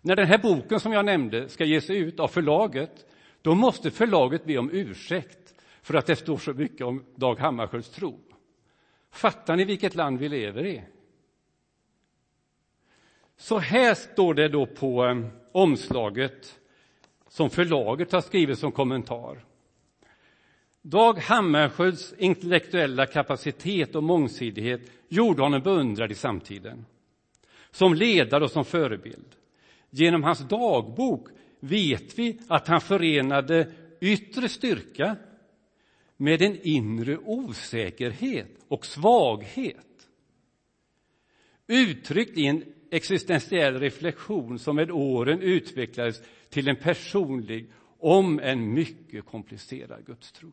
När 0.01 0.15
den 0.15 0.27
här 0.27 0.37
boken 0.37 0.79
som 0.79 0.93
jag 0.93 1.05
nämnde 1.05 1.49
ska 1.49 1.65
ges 1.65 1.89
ut 1.89 2.19
av 2.19 2.27
förlaget, 2.27 3.05
då 3.41 3.55
måste 3.55 3.91
förlaget 3.91 4.45
be 4.45 4.57
om 4.57 4.71
ursäkt 4.71 5.55
för 5.81 5.93
att 5.93 6.05
det 6.05 6.15
står 6.15 6.37
så 6.37 6.53
mycket 6.53 6.87
om 6.87 7.05
Dag 7.15 7.39
Hammarskjölds 7.39 7.89
tro. 7.89 8.19
Fattar 9.11 9.55
ni 9.55 9.65
vilket 9.65 9.95
land 9.95 10.19
vi 10.19 10.29
lever 10.29 10.65
i? 10.65 10.83
Så 13.37 13.57
här 13.57 13.93
står 13.93 14.33
det 14.33 14.47
då 14.47 14.65
på 14.65 15.05
eh, 15.05 15.25
omslaget 15.51 16.59
som 17.33 17.49
förlaget 17.49 18.11
har 18.11 18.21
skrivit 18.21 18.59
som 18.59 18.71
kommentar. 18.71 19.45
Dag 20.81 21.17
Hammarskjölds 21.17 22.13
intellektuella 22.17 23.05
kapacitet 23.05 23.95
och 23.95 24.03
mångsidighet 24.03 24.81
gjorde 25.07 25.41
honom 25.41 25.61
beundrad 25.61 26.11
i 26.11 26.15
samtiden, 26.15 26.85
som 27.71 27.93
ledare 27.93 28.43
och 28.43 28.51
som 28.51 28.65
förebild. 28.65 29.35
Genom 29.89 30.23
hans 30.23 30.39
dagbok 30.39 31.27
vet 31.59 32.19
vi 32.19 32.39
att 32.47 32.67
han 32.67 32.81
förenade 32.81 33.71
yttre 34.01 34.49
styrka 34.49 35.15
med 36.17 36.41
en 36.41 36.57
inre 36.61 37.17
osäkerhet 37.17 38.49
och 38.67 38.85
svaghet. 38.85 40.07
Uttryckt 41.67 42.37
i 42.37 42.45
en 42.45 42.63
existentiell 42.91 43.79
reflektion 43.79 44.59
som 44.59 44.75
med 44.75 44.91
åren 44.91 45.41
utvecklades 45.41 46.21
till 46.53 46.67
en 46.67 46.75
personlig, 46.75 47.71
om 47.99 48.39
en 48.39 48.73
mycket 48.73 49.25
komplicerad 49.25 50.05
gudstro. 50.05 50.51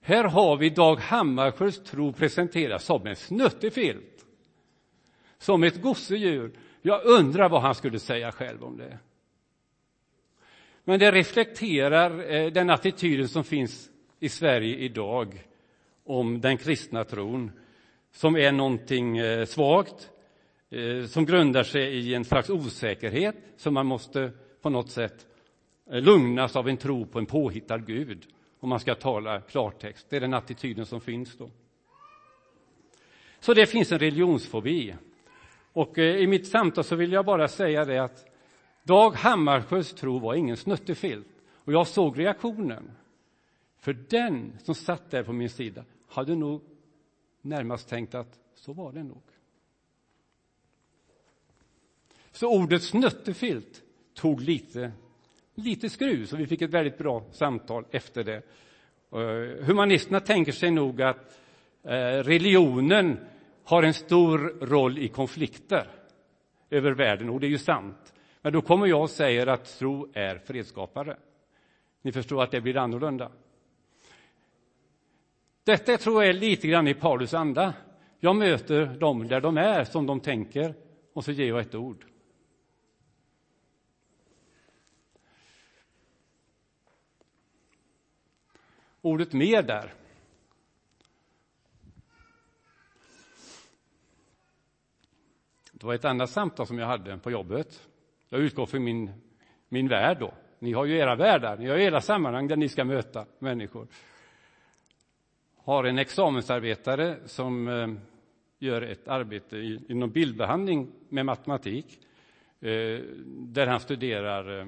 Här 0.00 0.24
har 0.24 0.56
vi 0.56 0.70
Dag 0.70 0.96
Hammarskjölds 0.96 1.82
tro 1.82 2.12
presenterad 2.12 2.80
som 2.80 3.06
en 3.06 3.16
snuttefilt, 3.16 4.26
som 5.38 5.62
ett 5.62 5.82
gosedjur. 5.82 6.52
Jag 6.82 7.04
undrar 7.04 7.48
vad 7.48 7.62
han 7.62 7.74
skulle 7.74 7.98
säga 7.98 8.32
själv 8.32 8.64
om 8.64 8.76
det. 8.76 8.98
Men 10.84 10.98
det 10.98 11.12
reflekterar 11.12 12.32
eh, 12.32 12.52
den 12.52 12.70
attityden 12.70 13.28
som 13.28 13.44
finns 13.44 13.90
i 14.20 14.28
Sverige 14.28 14.76
idag 14.76 15.44
om 16.04 16.40
den 16.40 16.56
kristna 16.56 17.04
tron 17.04 17.52
som 18.12 18.36
är 18.36 18.52
någonting 18.52 19.18
eh, 19.18 19.44
svagt, 19.44 20.10
eh, 20.70 21.06
som 21.06 21.26
grundar 21.26 21.62
sig 21.62 21.94
i 21.94 22.14
en 22.14 22.24
slags 22.24 22.50
osäkerhet 22.50 23.36
som 23.56 23.74
man 23.74 23.86
måste 23.86 24.32
på 24.64 24.70
något 24.70 24.90
sätt 24.90 25.26
eh, 25.86 26.00
lugnas 26.00 26.56
av 26.56 26.68
en 26.68 26.76
tro 26.76 27.06
på 27.06 27.18
en 27.18 27.26
påhittad 27.26 27.78
Gud, 27.78 28.26
om 28.60 28.68
man 28.68 28.80
ska 28.80 28.94
tala 28.94 29.40
klartext. 29.40 30.06
Det 30.10 30.16
är 30.16 30.20
den 30.20 30.34
attityden 30.34 30.86
som 30.86 31.00
finns 31.00 31.36
då. 31.36 31.50
Så 33.40 33.54
det 33.54 33.66
finns 33.66 33.92
en 33.92 33.98
religionsfobi. 33.98 34.94
Och 35.72 35.98
eh, 35.98 36.16
i 36.16 36.26
mitt 36.26 36.46
samtal 36.46 36.84
så 36.84 36.96
vill 36.96 37.12
jag 37.12 37.24
bara 37.24 37.48
säga 37.48 37.84
det 37.84 37.98
att 37.98 38.26
Dag 38.82 39.10
Hammarskjölds 39.10 39.94
tro 39.94 40.18
var 40.18 40.34
ingen 40.34 40.56
snuttefilt. 40.56 41.28
Och 41.52 41.72
jag 41.72 41.86
såg 41.86 42.18
reaktionen. 42.18 42.90
För 43.78 43.92
den 43.92 44.58
som 44.62 44.74
satt 44.74 45.10
där 45.10 45.22
på 45.22 45.32
min 45.32 45.50
sida 45.50 45.84
hade 46.08 46.34
nog 46.34 46.62
närmast 47.40 47.88
tänkt 47.88 48.14
att 48.14 48.38
så 48.54 48.72
var 48.72 48.92
det 48.92 49.02
nog. 49.02 49.22
Så 52.32 52.62
ordet 52.62 52.82
snuttefilt 52.82 53.84
tog 54.14 54.40
lite, 54.40 54.92
lite 55.54 55.90
skruv, 55.90 56.26
så 56.26 56.36
vi 56.36 56.46
fick 56.46 56.62
ett 56.62 56.70
väldigt 56.70 56.98
bra 56.98 57.24
samtal 57.32 57.84
efter 57.90 58.24
det. 58.24 58.42
Eh, 59.12 59.64
humanisterna 59.64 60.20
tänker 60.20 60.52
sig 60.52 60.70
nog 60.70 61.02
att 61.02 61.40
eh, 61.82 61.92
religionen 62.22 63.18
har 63.64 63.82
en 63.82 63.94
stor 63.94 64.38
roll 64.60 64.98
i 64.98 65.08
konflikter 65.08 65.88
över 66.70 66.92
världen, 66.92 67.30
och 67.30 67.40
det 67.40 67.46
är 67.46 67.50
ju 67.50 67.58
sant. 67.58 68.14
Men 68.42 68.52
då 68.52 68.62
kommer 68.62 68.86
jag 68.86 69.02
och 69.02 69.10
säger 69.10 69.46
att 69.46 69.78
tro 69.78 70.08
är 70.12 70.38
fredsskapare. 70.38 71.16
Ni 72.02 72.12
förstår 72.12 72.42
att 72.42 72.50
det 72.50 72.60
blir 72.60 72.76
annorlunda. 72.76 73.30
Detta 75.64 75.96
tror 75.96 76.22
jag 76.22 76.30
är 76.30 76.40
lite 76.40 76.68
grann 76.68 76.88
i 76.88 76.94
Paulus 76.94 77.34
anda. 77.34 77.74
Jag 78.20 78.36
möter 78.36 78.86
dem 78.86 79.28
där 79.28 79.40
de 79.40 79.58
är, 79.58 79.84
som 79.84 80.06
de 80.06 80.20
tänker, 80.20 80.74
och 81.12 81.24
så 81.24 81.32
ger 81.32 81.48
jag 81.48 81.60
ett 81.60 81.74
ord. 81.74 82.04
Ordet 89.04 89.32
mer 89.32 89.62
där. 89.62 89.94
Det 95.72 95.86
var 95.86 95.94
ett 95.94 96.04
annat 96.04 96.30
samtal 96.30 96.66
som 96.66 96.78
jag 96.78 96.86
hade 96.86 97.18
på 97.18 97.30
jobbet. 97.30 97.88
Jag 98.28 98.40
utgår 98.40 98.66
från 98.66 98.84
min, 98.84 99.10
min 99.68 99.88
värld 99.88 100.16
då. 100.20 100.34
Ni 100.58 100.72
har 100.72 100.84
ju 100.84 100.96
era 100.96 101.16
världar, 101.16 101.56
ni 101.56 101.68
har 101.68 101.76
era 101.76 102.00
sammanhang 102.00 102.48
där 102.48 102.56
ni 102.56 102.68
ska 102.68 102.84
möta 102.84 103.26
människor 103.38 103.86
har 105.64 105.84
en 105.84 105.98
examensarbetare 105.98 107.16
som 107.24 107.68
eh, 107.68 107.88
gör 108.58 108.82
ett 108.82 109.08
arbete 109.08 109.78
inom 109.88 110.10
bildbehandling 110.10 110.92
med 111.08 111.26
matematik 111.26 111.98
eh, 112.60 113.00
där 113.26 113.66
han 113.66 113.80
studerar 113.80 114.60
eh, 114.60 114.66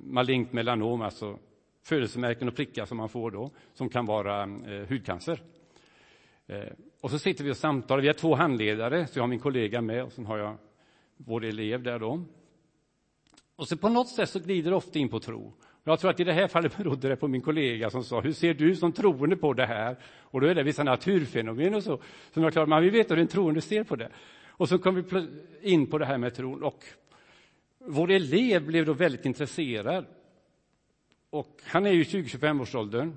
malignt 0.00 0.52
melanom, 0.52 1.02
alltså 1.02 1.38
födelsemärken 1.86 2.48
och 2.48 2.56
prickar 2.56 2.84
som 2.84 2.96
man 2.96 3.08
får 3.08 3.30
då, 3.30 3.50
som 3.74 3.88
kan 3.88 4.06
vara 4.06 4.42
eh, 4.42 4.88
hudcancer. 4.88 5.42
Eh, 6.46 6.72
och 7.00 7.10
så 7.10 7.18
sitter 7.18 7.44
vi 7.44 7.50
och 7.50 7.56
samtalar. 7.56 8.02
Vi 8.02 8.08
har 8.08 8.14
två 8.14 8.34
handledare, 8.34 9.06
så 9.06 9.18
jag 9.18 9.22
har 9.22 9.28
min 9.28 9.38
kollega 9.38 9.80
med 9.80 10.04
och 10.04 10.12
sen 10.12 10.26
har 10.26 10.38
jag 10.38 10.56
vår 11.16 11.44
elev 11.44 11.82
där 11.82 11.98
då. 11.98 12.24
Och 13.56 13.68
så 13.68 13.76
på 13.76 13.88
något 13.88 14.08
sätt 14.08 14.30
så 14.30 14.38
glider 14.38 14.70
det 14.70 14.76
ofta 14.76 14.98
in 14.98 15.08
på 15.08 15.20
tro. 15.20 15.52
Jag 15.84 16.00
tror 16.00 16.10
att 16.10 16.20
i 16.20 16.24
det 16.24 16.32
här 16.32 16.48
fallet 16.48 16.76
berodde 16.78 17.08
det 17.08 17.16
på 17.16 17.28
min 17.28 17.42
kollega 17.42 17.90
som 17.90 18.04
sa, 18.04 18.20
hur 18.20 18.32
ser 18.32 18.54
du 18.54 18.76
som 18.76 18.92
troende 18.92 19.36
på 19.36 19.52
det 19.52 19.66
här? 19.66 19.96
Och 20.04 20.40
då 20.40 20.46
är 20.46 20.54
det 20.54 20.62
vissa 20.62 20.84
naturfenomen 20.84 21.74
och 21.74 21.82
så, 21.82 22.00
som 22.32 22.42
jag 22.42 22.52
klarar, 22.52 22.66
man 22.66 22.82
vill 22.82 22.90
veta 22.90 23.14
hur 23.14 23.20
en 23.20 23.28
troende 23.28 23.60
ser 23.60 23.84
på 23.84 23.96
det. 23.96 24.10
Och 24.48 24.68
så 24.68 24.78
kom 24.78 24.94
vi 24.94 25.28
in 25.62 25.86
på 25.86 25.98
det 25.98 26.06
här 26.06 26.18
med 26.18 26.34
tron 26.34 26.62
och 26.62 26.84
vår 27.78 28.10
elev 28.10 28.66
blev 28.66 28.86
då 28.86 28.92
väldigt 28.92 29.26
intresserad. 29.26 30.06
Och 31.30 31.60
han 31.64 31.86
är 31.86 31.90
ju 31.90 32.02
20-25 32.02 32.60
årsåldern. 32.60 33.16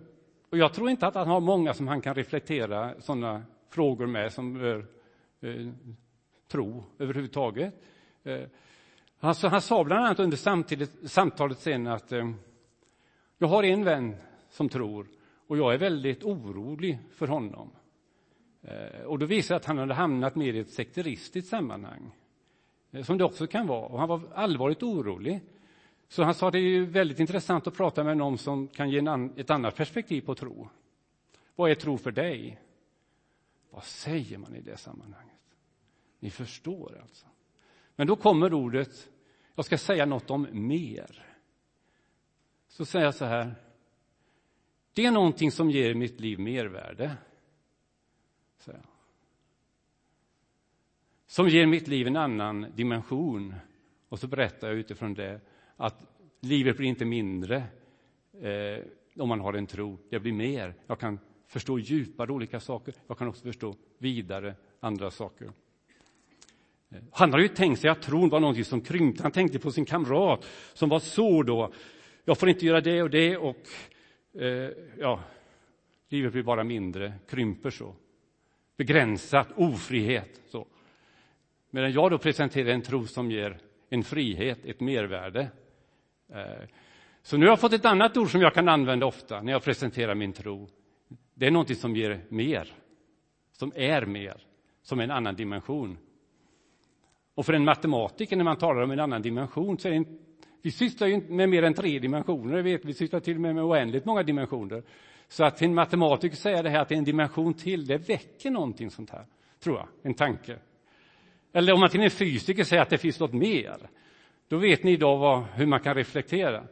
Och 0.49 0.57
jag 0.57 0.73
tror 0.73 0.89
inte 0.89 1.07
att 1.07 1.15
han 1.15 1.27
har 1.27 1.39
många 1.39 1.73
som 1.73 1.87
han 1.87 2.01
kan 2.01 2.15
reflektera 2.15 3.01
sådana 3.01 3.43
frågor 3.69 4.07
med 4.07 4.33
som 4.33 4.57
rör 4.59 4.85
eh, 5.41 5.67
tro 6.47 6.83
överhuvudtaget. 6.99 7.73
Eh, 8.23 8.41
alltså, 9.19 9.47
han 9.47 9.61
sa 9.61 9.83
bland 9.83 10.05
annat 10.05 10.19
under 10.19 11.07
samtalet 11.07 11.59
sen 11.59 11.87
att 11.87 12.11
eh, 12.11 12.31
jag 13.37 13.47
har 13.47 13.63
en 13.63 13.83
vän 13.83 14.15
som 14.49 14.69
tror 14.69 15.07
Och 15.47 15.57
jag 15.57 15.73
är 15.73 15.77
väldigt 15.77 16.23
orolig 16.23 16.99
för 17.11 17.27
honom. 17.27 17.71
Eh, 18.61 19.01
och 19.05 19.19
då 19.19 19.25
visar 19.25 19.55
att 19.55 19.65
han 19.65 19.77
hade 19.77 19.93
hamnat 19.93 20.35
mer 20.35 20.53
i 20.53 20.59
ett 20.59 20.69
sekteristiskt 20.69 21.49
sammanhang, 21.49 22.11
eh, 22.91 23.03
som 23.03 23.17
det 23.17 23.23
också 23.23 23.47
kan 23.47 23.67
vara. 23.67 23.85
Och 23.85 23.99
han 23.99 24.09
var 24.09 24.21
allvarligt 24.35 24.83
orolig. 24.83 25.41
Så 26.09 26.23
han 26.23 26.33
sa 26.33 26.51
det 26.51 26.59
är 26.59 26.81
väldigt 26.81 27.19
intressant 27.19 27.67
att 27.67 27.77
prata 27.77 28.03
med 28.03 28.17
någon 28.17 28.37
som 28.37 28.67
kan 28.67 28.89
ge 28.89 29.01
ett 29.35 29.49
annat 29.49 29.75
perspektiv 29.75 30.21
på 30.21 30.35
tro. 30.35 30.69
Vad 31.55 31.71
är 31.71 31.75
tro 31.75 31.97
för 31.97 32.11
dig? 32.11 32.61
Vad 33.69 33.83
säger 33.83 34.37
man 34.37 34.55
i 34.55 34.61
det 34.61 34.77
sammanhanget? 34.77 35.35
Ni 36.19 36.29
förstår 36.29 36.99
alltså. 37.01 37.27
Men 37.95 38.07
då 38.07 38.15
kommer 38.15 38.53
ordet, 38.53 39.09
jag 39.55 39.65
ska 39.65 39.77
säga 39.77 40.05
något 40.05 40.31
om 40.31 40.47
mer. 40.51 41.25
Så 42.67 42.85
säger 42.85 43.05
jag 43.05 43.15
så 43.15 43.25
här, 43.25 43.55
det 44.93 45.05
är 45.05 45.11
någonting 45.11 45.51
som 45.51 45.69
ger 45.69 45.93
mitt 45.93 46.19
liv 46.19 46.39
mervärde. 46.39 47.17
Säger 48.57 48.79
jag. 48.79 48.87
Som 51.27 51.49
ger 51.49 51.65
mitt 51.65 51.87
liv 51.87 52.07
en 52.07 52.15
annan 52.15 52.67
dimension. 52.75 53.55
Och 54.09 54.19
så 54.19 54.27
berättar 54.27 54.67
jag 54.67 54.77
utifrån 54.77 55.13
det 55.13 55.41
att 55.79 55.95
livet 56.39 56.77
blir 56.77 56.87
inte 56.87 57.05
mindre 57.05 57.63
eh, 58.41 58.83
om 59.17 59.29
man 59.29 59.39
har 59.39 59.53
en 59.53 59.67
tro, 59.67 59.97
det 60.09 60.19
blir 60.19 60.33
mer. 60.33 60.73
Jag 60.87 60.99
kan 60.99 61.19
förstå 61.47 61.79
djupare 61.79 62.31
olika 62.31 62.59
saker, 62.59 62.93
jag 63.07 63.17
kan 63.17 63.27
också 63.27 63.43
förstå 63.43 63.75
vidare 63.97 64.55
andra 64.79 65.11
saker. 65.11 65.51
Eh, 66.89 66.97
han 67.11 67.33
har 67.33 67.39
ju 67.39 67.47
tänkt 67.47 67.81
sig 67.81 67.89
att 67.89 68.01
tron 68.01 68.29
var 68.29 68.39
någonting 68.39 68.65
som 68.65 68.81
krympte. 68.81 69.23
Han 69.23 69.31
tänkte 69.31 69.59
på 69.59 69.71
sin 69.71 69.85
kamrat 69.85 70.45
som 70.73 70.89
var 70.89 70.99
så 70.99 71.43
då. 71.43 71.73
Jag 72.25 72.37
får 72.37 72.49
inte 72.49 72.65
göra 72.65 72.81
det 72.81 73.01
och 73.01 73.09
det 73.09 73.37
och 73.37 73.67
eh, 74.41 74.71
ja, 74.97 75.19
livet 76.09 76.33
blir 76.33 76.43
bara 76.43 76.63
mindre, 76.63 77.13
krymper 77.29 77.69
så. 77.69 77.95
Begränsat, 78.77 79.47
ofrihet. 79.55 80.41
Så. 80.47 80.67
Medan 81.69 81.91
jag 81.91 82.11
då 82.11 82.17
presenterar 82.17 82.69
en 82.69 82.81
tro 82.81 83.07
som 83.07 83.31
ger 83.31 83.57
en 83.89 84.03
frihet, 84.03 84.65
ett 84.65 84.79
mervärde. 84.79 85.47
Eh, 86.33 86.67
så 87.21 87.37
nu 87.37 87.45
har 87.45 87.51
jag 87.51 87.59
fått 87.59 87.73
ett 87.73 87.85
annat 87.85 88.17
ord 88.17 88.31
som 88.31 88.41
jag 88.41 88.53
kan 88.53 88.69
använda 88.69 89.05
ofta 89.05 89.41
när 89.41 89.51
jag 89.51 89.63
presenterar 89.63 90.15
min 90.15 90.33
tro. 90.33 90.67
Det 91.33 91.47
är 91.47 91.51
någonting 91.51 91.75
som 91.75 91.95
ger 91.95 92.21
mer, 92.29 92.73
som 93.51 93.71
är 93.75 94.05
mer, 94.05 94.37
som 94.81 94.99
är 94.99 95.03
en 95.03 95.11
annan 95.11 95.35
dimension. 95.35 95.97
Och 97.35 97.45
för 97.45 97.53
en 97.53 97.65
matematiker, 97.65 98.35
när 98.35 98.43
man 98.43 98.57
talar 98.57 98.81
om 98.81 98.91
en 98.91 98.99
annan 98.99 99.21
dimension, 99.21 99.77
så 99.77 99.87
är 99.87 99.91
det 99.91 99.97
en, 99.97 100.19
vi 100.61 100.71
sysslar 100.71 101.07
ju 101.07 101.21
med 101.21 101.49
mer 101.49 101.63
än 101.63 101.73
tre 101.73 101.99
dimensioner, 101.99 102.61
vet, 102.61 102.85
vi 102.85 102.93
sysslar 102.93 103.19
till 103.19 103.35
och 103.35 103.41
med 103.41 103.55
med 103.55 103.63
oändligt 103.63 104.05
många 104.05 104.23
dimensioner. 104.23 104.83
Så 105.27 105.43
att 105.43 105.57
till 105.57 105.67
en 105.67 105.73
matematiker 105.73 106.35
säga 106.35 106.63
det 106.63 106.69
här 106.69 106.79
att 106.79 106.89
det 106.89 106.95
är 106.95 106.97
en 106.97 107.03
dimension 107.03 107.53
till, 107.53 107.85
det 107.85 107.97
väcker 107.97 108.51
någonting 108.51 108.89
sånt 108.89 109.09
här, 109.09 109.25
tror 109.63 109.77
jag, 109.77 109.87
en 110.03 110.13
tanke. 110.13 110.57
Eller 111.53 111.73
om 111.73 111.79
man 111.79 111.89
till 111.89 112.01
en 112.01 112.11
fysiker 112.11 112.63
säger 112.63 112.81
att 112.81 112.89
det 112.89 112.97
finns 112.97 113.19
något 113.19 113.33
mer, 113.33 113.89
då 114.49 114.57
vet 114.57 114.83
ni 114.83 114.91
idag 114.91 115.17
vad, 115.17 115.43
hur 115.43 115.65
man 115.65 115.79
kan 115.79 115.95
reflektera. 115.95 116.63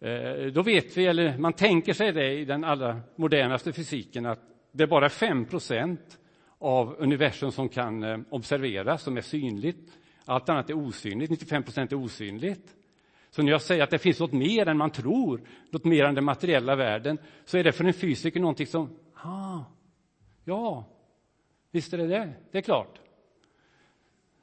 Eh, 0.00 0.46
då 0.52 0.62
vet 0.62 0.96
vi, 0.96 1.06
eller 1.06 1.38
man 1.38 1.52
tänker 1.52 1.92
sig 1.92 2.12
det 2.12 2.32
i 2.32 2.44
den 2.44 2.64
allra 2.64 3.00
modernaste 3.16 3.72
fysiken, 3.72 4.26
att 4.26 4.40
det 4.72 4.82
är 4.82 4.86
bara 4.86 5.08
5 5.08 5.46
av 6.58 6.96
universum 6.98 7.52
som 7.52 7.68
kan 7.68 8.02
eh, 8.02 8.18
observeras, 8.30 9.02
som 9.02 9.16
är 9.16 9.20
synligt. 9.20 9.98
Allt 10.24 10.48
annat 10.48 10.70
är 10.70 10.74
osynligt, 10.74 11.30
95 11.30 11.62
är 11.76 11.94
osynligt. 11.94 12.74
Så 13.30 13.42
när 13.42 13.52
jag 13.52 13.62
säger 13.62 13.82
att 13.82 13.90
det 13.90 13.98
finns 13.98 14.20
något 14.20 14.32
mer 14.32 14.68
än 14.68 14.76
man 14.76 14.90
tror, 14.90 15.40
något 15.70 15.84
mer 15.84 16.04
än 16.04 16.14
den 16.14 16.24
materiella 16.24 16.76
världen, 16.76 17.18
så 17.44 17.58
är 17.58 17.64
det 17.64 17.72
för 17.72 17.84
en 17.84 17.94
fysiker 17.94 18.40
någonting 18.40 18.66
som, 18.66 18.98
ah, 19.14 19.60
ja, 20.44 20.84
visst 21.70 21.92
är 21.92 21.98
det 21.98 22.06
det, 22.06 22.32
det 22.50 22.58
är 22.58 22.62
klart. 22.62 23.00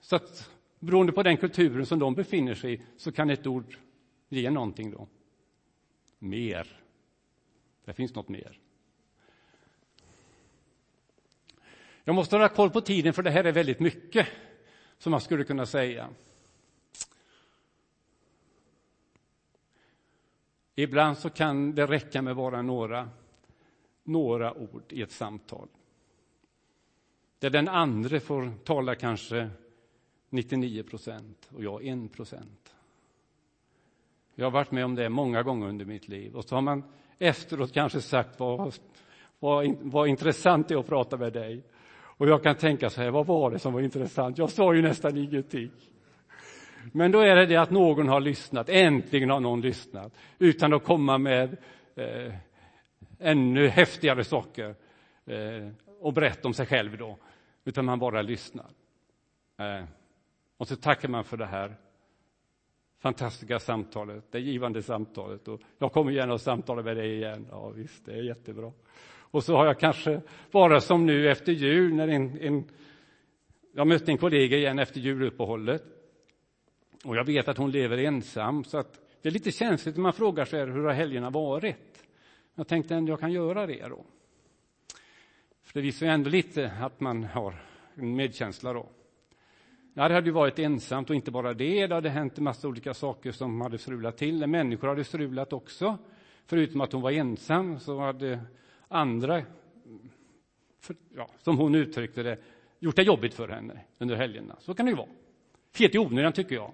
Så 0.01 0.15
att 0.15 0.49
beroende 0.81 1.13
på 1.13 1.23
den 1.23 1.37
kulturen 1.37 1.85
som 1.85 1.99
de 1.99 2.15
befinner 2.15 2.55
sig 2.55 2.73
i 2.73 2.81
så 2.97 3.11
kan 3.11 3.29
ett 3.29 3.47
ord 3.47 3.77
ge 4.29 4.49
någonting 4.49 4.91
då. 4.91 5.07
Mer. 6.19 6.67
Det 7.85 7.93
finns 7.93 8.15
något 8.15 8.29
mer. 8.29 8.59
Jag 12.03 12.15
måste 12.15 12.37
ha 12.37 12.49
koll 12.49 12.69
på 12.69 12.81
tiden, 12.81 13.13
för 13.13 13.23
det 13.23 13.31
här 13.31 13.43
är 13.43 13.51
väldigt 13.51 13.79
mycket 13.79 14.27
som 14.97 15.11
man 15.11 15.21
skulle 15.21 15.43
kunna 15.43 15.65
säga. 15.65 16.09
Ibland 20.75 21.17
så 21.17 21.29
kan 21.29 21.75
det 21.75 21.85
räcka 21.85 22.21
med 22.21 22.35
bara 22.35 22.61
några, 22.61 23.09
några 24.03 24.53
ord 24.53 24.83
i 24.89 25.01
ett 25.01 25.11
samtal. 25.11 25.67
Där 27.39 27.49
den 27.49 27.67
andra 27.67 28.19
får 28.19 28.53
tala 28.63 28.95
kanske 28.95 29.49
99 30.31 30.83
procent 30.83 31.49
och 31.55 31.63
jag 31.63 31.87
1 31.87 32.13
procent. 32.13 32.75
Jag 34.35 34.45
har 34.45 34.51
varit 34.51 34.71
med 34.71 34.85
om 34.85 34.95
det 34.95 35.09
många 35.09 35.43
gånger 35.43 35.67
under 35.67 35.85
mitt 35.85 36.07
liv. 36.07 36.35
Och 36.35 36.45
så 36.45 36.55
har 36.55 36.61
man 36.61 36.83
efteråt 37.19 37.73
kanske 37.73 38.01
sagt 38.01 38.39
vad, 38.39 38.73
vad, 39.39 39.75
vad 39.81 40.07
intressant 40.07 40.67
det 40.67 40.73
är 40.73 40.79
att 40.79 40.87
prata 40.87 41.17
med 41.17 41.33
dig. 41.33 41.63
Och 41.93 42.27
jag 42.27 42.43
kan 42.43 42.55
tänka 42.55 42.89
så 42.89 43.01
här, 43.01 43.11
vad 43.11 43.25
var 43.25 43.51
det 43.51 43.59
som 43.59 43.73
var 43.73 43.81
intressant? 43.81 44.37
Jag 44.37 44.49
sa 44.49 44.73
ju 44.73 44.81
nästan 44.81 45.17
ingenting. 45.17 45.71
Men 46.91 47.11
då 47.11 47.19
är 47.19 47.35
det 47.35 47.45
det 47.45 47.55
att 47.55 47.71
någon 47.71 48.07
har 48.07 48.21
lyssnat, 48.21 48.69
äntligen 48.69 49.29
har 49.29 49.39
någon 49.39 49.61
lyssnat, 49.61 50.17
utan 50.39 50.73
att 50.73 50.83
komma 50.83 51.17
med 51.17 51.57
eh, 51.95 52.33
ännu 53.19 53.67
häftigare 53.67 54.23
saker 54.23 54.75
eh, 55.25 55.69
och 55.99 56.13
berätta 56.13 56.47
om 56.47 56.53
sig 56.53 56.65
själv 56.65 56.97
då, 56.97 57.17
utan 57.65 57.85
man 57.85 57.99
bara 57.99 58.21
lyssnar. 58.21 58.69
Eh, 59.57 59.85
och 60.61 60.67
så 60.67 60.75
tackar 60.75 61.09
man 61.09 61.23
för 61.23 61.37
det 61.37 61.45
här 61.45 61.75
fantastiska 62.99 63.59
samtalet, 63.59 64.31
det 64.31 64.39
givande 64.39 64.83
samtalet. 64.83 65.47
Och 65.47 65.61
jag 65.77 65.91
kommer 65.91 66.11
gärna 66.11 66.33
och 66.33 66.41
samtala 66.41 66.81
med 66.81 66.97
dig 66.97 67.15
igen. 67.15 67.47
Ja, 67.51 67.69
visst, 67.69 68.05
det 68.05 68.11
är 68.11 68.23
jättebra. 68.23 68.71
Och 69.05 69.43
så 69.43 69.55
har 69.55 69.65
jag 69.65 69.79
kanske, 69.79 70.21
bara 70.51 70.81
som 70.81 71.05
nu 71.05 71.31
efter 71.31 71.51
jul, 71.51 71.93
när 71.93 72.07
en, 72.07 72.41
en 72.41 72.63
jag 73.73 73.87
mötte 73.87 74.11
en 74.11 74.17
kollega 74.17 74.57
igen 74.57 74.79
efter 74.79 74.99
juluppehållet. 74.99 75.83
Och 77.03 77.15
jag 77.15 77.23
vet 77.23 77.47
att 77.47 77.57
hon 77.57 77.71
lever 77.71 77.97
ensam, 77.97 78.63
så 78.63 78.77
att 78.77 78.99
det 79.21 79.29
är 79.29 79.33
lite 79.33 79.51
känsligt 79.51 79.95
när 79.95 80.03
man 80.03 80.13
frågar 80.13 80.45
sig 80.45 80.65
hur 80.65 80.83
har 80.83 80.93
helgerna 80.93 81.29
varit. 81.29 82.05
Jag 82.55 82.67
tänkte 82.67 82.95
ändå 82.95 83.11
jag 83.11 83.19
kan 83.19 83.31
göra 83.31 83.67
det 83.67 83.87
då. 83.87 84.05
För 85.63 85.73
det 85.73 85.81
visar 85.81 86.05
ju 86.05 86.11
ändå 86.11 86.29
lite 86.29 86.71
att 86.81 86.99
man 86.99 87.23
har 87.23 87.55
en 87.95 88.15
medkänsla 88.15 88.73
då. 88.73 88.89
Ja, 89.93 90.07
det 90.07 90.13
hade 90.13 90.27
ju 90.27 90.31
varit 90.31 90.59
ensamt 90.59 91.09
och 91.09 91.15
inte 91.15 91.31
bara 91.31 91.53
det, 91.53 91.87
det 91.87 91.95
hade 91.95 92.09
hänt 92.09 92.37
en 92.37 92.43
massa 92.43 92.67
olika 92.67 92.93
saker 92.93 93.31
som 93.31 93.61
hade 93.61 93.77
strulat 93.77 94.17
till. 94.17 94.47
Människor 94.47 94.87
hade 94.87 95.03
strulat 95.03 95.53
också. 95.53 95.97
Förutom 96.45 96.81
att 96.81 96.91
hon 96.91 97.01
var 97.01 97.11
ensam 97.11 97.79
så 97.79 97.99
hade 97.99 98.39
andra, 98.87 99.41
för, 100.79 100.95
ja, 101.15 101.29
som 101.37 101.57
hon 101.57 101.75
uttryckte 101.75 102.23
det, 102.23 102.37
gjort 102.79 102.95
det 102.95 103.03
jobbigt 103.03 103.33
för 103.33 103.47
henne 103.47 103.79
under 103.97 104.15
helgerna. 104.15 104.55
Så 104.59 104.73
kan 104.73 104.85
det 104.85 104.89
ju 104.89 104.95
vara. 104.95 105.09
Helt 105.79 105.95
i 105.95 105.97
onödan, 105.97 106.33
tycker 106.33 106.55
jag. 106.55 106.71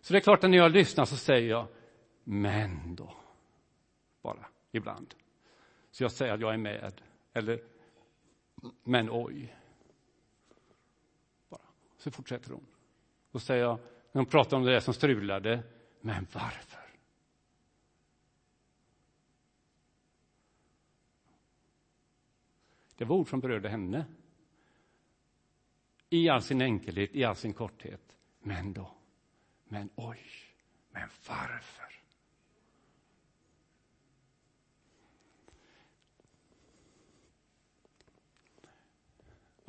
Så 0.00 0.12
det 0.12 0.18
är 0.18 0.20
klart 0.20 0.44
att 0.44 0.50
när 0.50 0.58
jag 0.58 0.72
lyssnar 0.72 1.04
så 1.04 1.16
säger 1.16 1.50
jag 1.50 1.66
men 2.24 2.94
då, 2.94 3.12
bara 4.22 4.46
ibland. 4.72 5.14
Så 5.90 6.04
jag 6.04 6.12
säger 6.12 6.32
att 6.32 6.40
jag 6.40 6.54
är 6.54 6.58
med, 6.58 6.92
eller 7.32 7.60
men 8.84 9.08
oj. 9.10 9.54
Så 12.00 12.10
fortsätter 12.10 12.50
hon. 12.50 12.66
Då 13.30 13.38
säger 13.38 13.62
jag, 13.62 13.78
när 14.12 14.20
hon 14.20 14.26
pratar 14.26 14.56
om 14.56 14.62
det 14.64 14.72
där 14.72 14.80
som 14.80 14.94
strulade, 14.94 15.62
men 16.00 16.26
varför? 16.32 16.80
Det 22.96 23.04
var 23.04 23.16
ord 23.16 23.28
som 23.28 23.40
berörde 23.40 23.68
henne. 23.68 24.04
I 26.10 26.28
all 26.28 26.42
sin 26.42 26.62
enkelhet, 26.62 27.10
i 27.14 27.24
all 27.24 27.36
sin 27.36 27.52
korthet. 27.52 28.16
Men 28.40 28.72
då, 28.72 28.90
men 29.64 29.90
oj, 29.96 30.20
men 30.90 31.08
varför? 31.28 31.99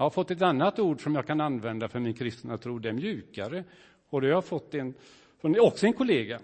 Jag 0.01 0.05
har 0.05 0.09
fått 0.09 0.31
ett 0.31 0.41
annat 0.41 0.79
ord 0.79 1.03
som 1.03 1.15
jag 1.15 1.27
kan 1.27 1.41
använda 1.41 1.87
för 1.87 1.99
min 1.99 2.13
kristna 2.13 2.57
tro, 2.57 2.79
det 2.79 2.89
är 2.89 2.93
mjukare. 2.93 3.63
Och 4.09 4.21
det 4.21 4.27
har 4.27 4.33
jag 4.33 4.45
fått 4.45 4.73
en, 4.73 4.93
från 5.41 5.59
också 5.59 5.85
en 5.85 5.93
kollega 5.93 6.39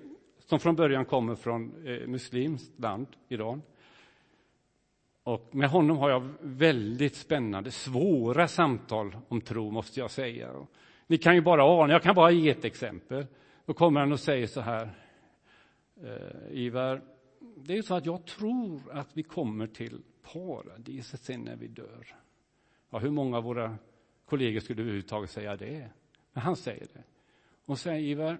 som 0.46 0.60
från 0.60 0.76
början 0.76 1.06
kommer 1.06 1.36
från 1.36 1.88
eh, 1.88 2.08
muslimskt 2.08 2.80
land, 2.80 3.08
Iran. 3.28 3.62
Och 5.24 5.56
med 5.56 5.70
honom 5.70 5.98
har 5.98 6.10
jag 6.10 6.28
väldigt 6.42 7.16
spännande, 7.16 7.72
svåra 7.72 8.48
samtal 8.48 9.18
om 9.28 9.42
tro, 9.42 9.72
måste 9.72 10.00
jag 10.00 10.12
säga. 10.12 10.68
Ni 11.08 11.18
kan 11.18 11.36
ju 11.36 11.42
bara 11.42 11.64
ana, 11.64 11.94
jag 11.94 12.04
kan 12.04 12.16
bara 12.16 12.32
ge 12.32 12.50
ett 12.50 12.66
exempel. 12.66 13.26
Då 13.66 13.74
kommer 13.74 14.00
han 14.00 14.12
och 14.12 14.20
säger 14.20 14.48
så 14.48 14.62
här. 14.62 14.90
Eh, 16.04 16.58
Ivar, 16.58 17.02
det 17.56 17.78
är 17.78 17.82
så 17.82 17.96
att 17.96 18.06
jag 18.06 18.26
tror 18.26 18.82
att 18.92 19.10
vi 19.14 19.24
kommer 19.24 19.68
till 19.68 20.02
paradiset 20.34 21.22
sen 21.22 21.42
när 21.42 21.56
vi 21.56 21.68
dör. 21.68 22.27
Ja, 22.90 23.00
hur 23.00 23.12
många 23.12 23.38
av 23.38 23.44
våra 23.44 23.78
kollegor 24.26 24.60
skulle 24.60 24.82
överhuvudtaget 24.82 25.32
säga 25.32 25.58
det? 25.58 25.90
Men 26.34 26.44
han 26.44 26.56
säger 26.56 26.88
det. 26.94 27.04
Och 27.66 27.80
säger 27.80 28.02
Ivar, 28.02 28.38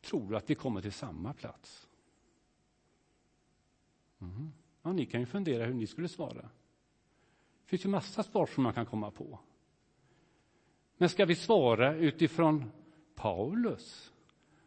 tror 0.00 0.30
du 0.30 0.36
att 0.36 0.50
vi 0.50 0.54
kommer 0.54 0.80
till 0.80 0.92
samma 0.92 1.32
plats? 1.32 1.88
Mm. 4.20 4.52
Ja, 4.82 4.92
ni 4.92 5.06
kan 5.06 5.20
ju 5.20 5.26
fundera 5.26 5.64
hur 5.64 5.74
ni 5.74 5.86
skulle 5.86 6.08
svara. 6.08 6.42
Det 7.62 7.70
finns 7.70 7.84
ju 7.84 7.88
massa 7.88 8.22
svar 8.22 8.46
som 8.46 8.62
man 8.62 8.72
kan 8.72 8.86
komma 8.86 9.10
på. 9.10 9.38
Men 10.96 11.08
ska 11.08 11.24
vi 11.24 11.34
svara 11.34 11.94
utifrån 11.94 12.70
Paulus? 13.14 14.12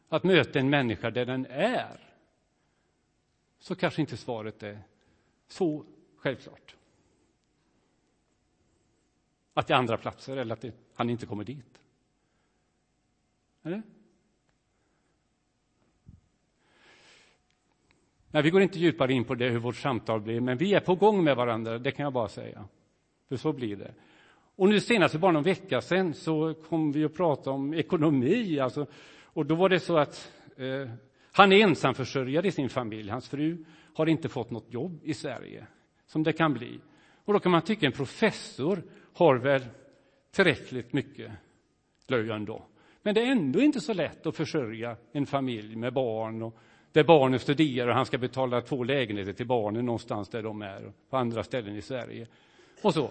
Att 0.10 0.24
möta 0.24 0.60
en 0.60 0.70
människa 0.70 1.12
där 1.12 1.26
den 1.26 1.46
är? 1.50 2.18
Så 3.60 3.76
kanske 3.76 4.02
inte 4.02 4.18
svaret 4.18 4.64
är 4.64 4.80
så 5.48 5.86
självklart. 6.18 6.76
Att 9.54 9.68
det 9.68 9.74
är 9.74 9.78
andra 9.78 9.98
platser 9.98 10.38
eller 10.38 10.54
att 10.54 10.62
det, 10.62 10.74
han 10.96 11.10
inte 11.10 11.26
kommer 11.26 11.44
dit. 11.44 11.82
Eller? 13.64 13.82
Nej, 18.32 18.44
vi 18.44 18.50
går 18.50 18.62
inte 18.62 18.80
djupare 18.80 19.14
in 19.14 19.24
på 19.24 19.36
det, 19.36 19.50
hur 19.50 19.60
vårt 19.60 19.76
samtal 19.76 20.22
blir, 20.22 20.42
men 20.42 20.58
vi 20.58 20.74
är 20.74 20.80
på 20.80 20.96
gång 20.96 21.24
med 21.24 21.36
varandra, 21.36 21.78
det 21.78 21.92
kan 21.92 22.04
jag 22.04 22.14
bara 22.14 22.28
säga. 22.28 22.66
För 23.30 23.38
så 23.38 23.54
blir 23.54 23.76
det. 23.76 23.94
Och 24.56 24.70
nu 24.70 24.80
senast, 24.80 25.12
för 25.12 25.20
bara 25.20 25.32
någon 25.32 25.44
vecka 25.44 25.82
sedan, 25.82 26.14
så 26.14 26.54
kom 26.54 26.92
vi 26.92 27.06
att 27.06 27.14
prata 27.14 27.52
om 27.52 27.74
ekonomi. 27.74 28.60
Alltså, 28.60 28.86
och 29.24 29.46
då 29.46 29.56
var 29.56 29.70
det 29.70 29.80
så 29.80 29.98
att 29.98 30.32
eh, 30.58 30.90
han 31.32 31.52
är 31.52 31.64
ensamförsörjare 31.64 32.48
i 32.48 32.52
sin 32.52 32.70
familj. 32.70 33.10
Hans 33.10 33.30
fru 33.30 33.66
har 33.94 34.10
inte 34.10 34.30
fått 34.30 34.52
något 34.52 34.74
jobb 34.74 35.00
i 35.04 35.14
Sverige, 35.14 35.68
som 36.06 36.24
det 36.24 36.34
kan 36.34 36.54
bli. 36.54 36.80
Och 37.26 37.34
då 37.34 37.40
kan 37.40 37.52
man 37.52 37.62
tycka 37.62 37.86
en 37.86 37.92
professor 37.92 38.84
har 39.14 39.36
väl 39.36 39.62
tillräckligt 40.32 40.94
mycket 40.94 41.32
lön 42.08 42.46
då. 42.46 42.66
Men 43.04 43.16
det 43.16 43.22
är 43.22 43.32
ändå 43.32 43.62
inte 43.62 43.82
så 43.82 43.94
lätt 43.94 44.28
att 44.28 44.36
försörja 44.36 44.98
en 45.12 45.26
familj 45.26 45.76
med 45.76 45.94
barn 45.94 46.42
och 46.42 46.58
där 46.92 47.04
barnen 47.04 47.40
studerar 47.40 47.88
och 47.88 47.96
han 47.96 48.06
ska 48.06 48.18
betala 48.18 48.62
två 48.62 48.84
lägenheter 48.84 49.34
till 49.34 49.48
barnen 49.48 49.86
någonstans 49.86 50.30
där 50.30 50.44
de 50.44 50.62
är, 50.62 50.92
på 51.10 51.18
andra 51.18 51.44
ställen 51.44 51.76
i 51.76 51.82
Sverige. 51.82 52.28
Och 52.82 52.94
så. 52.94 53.10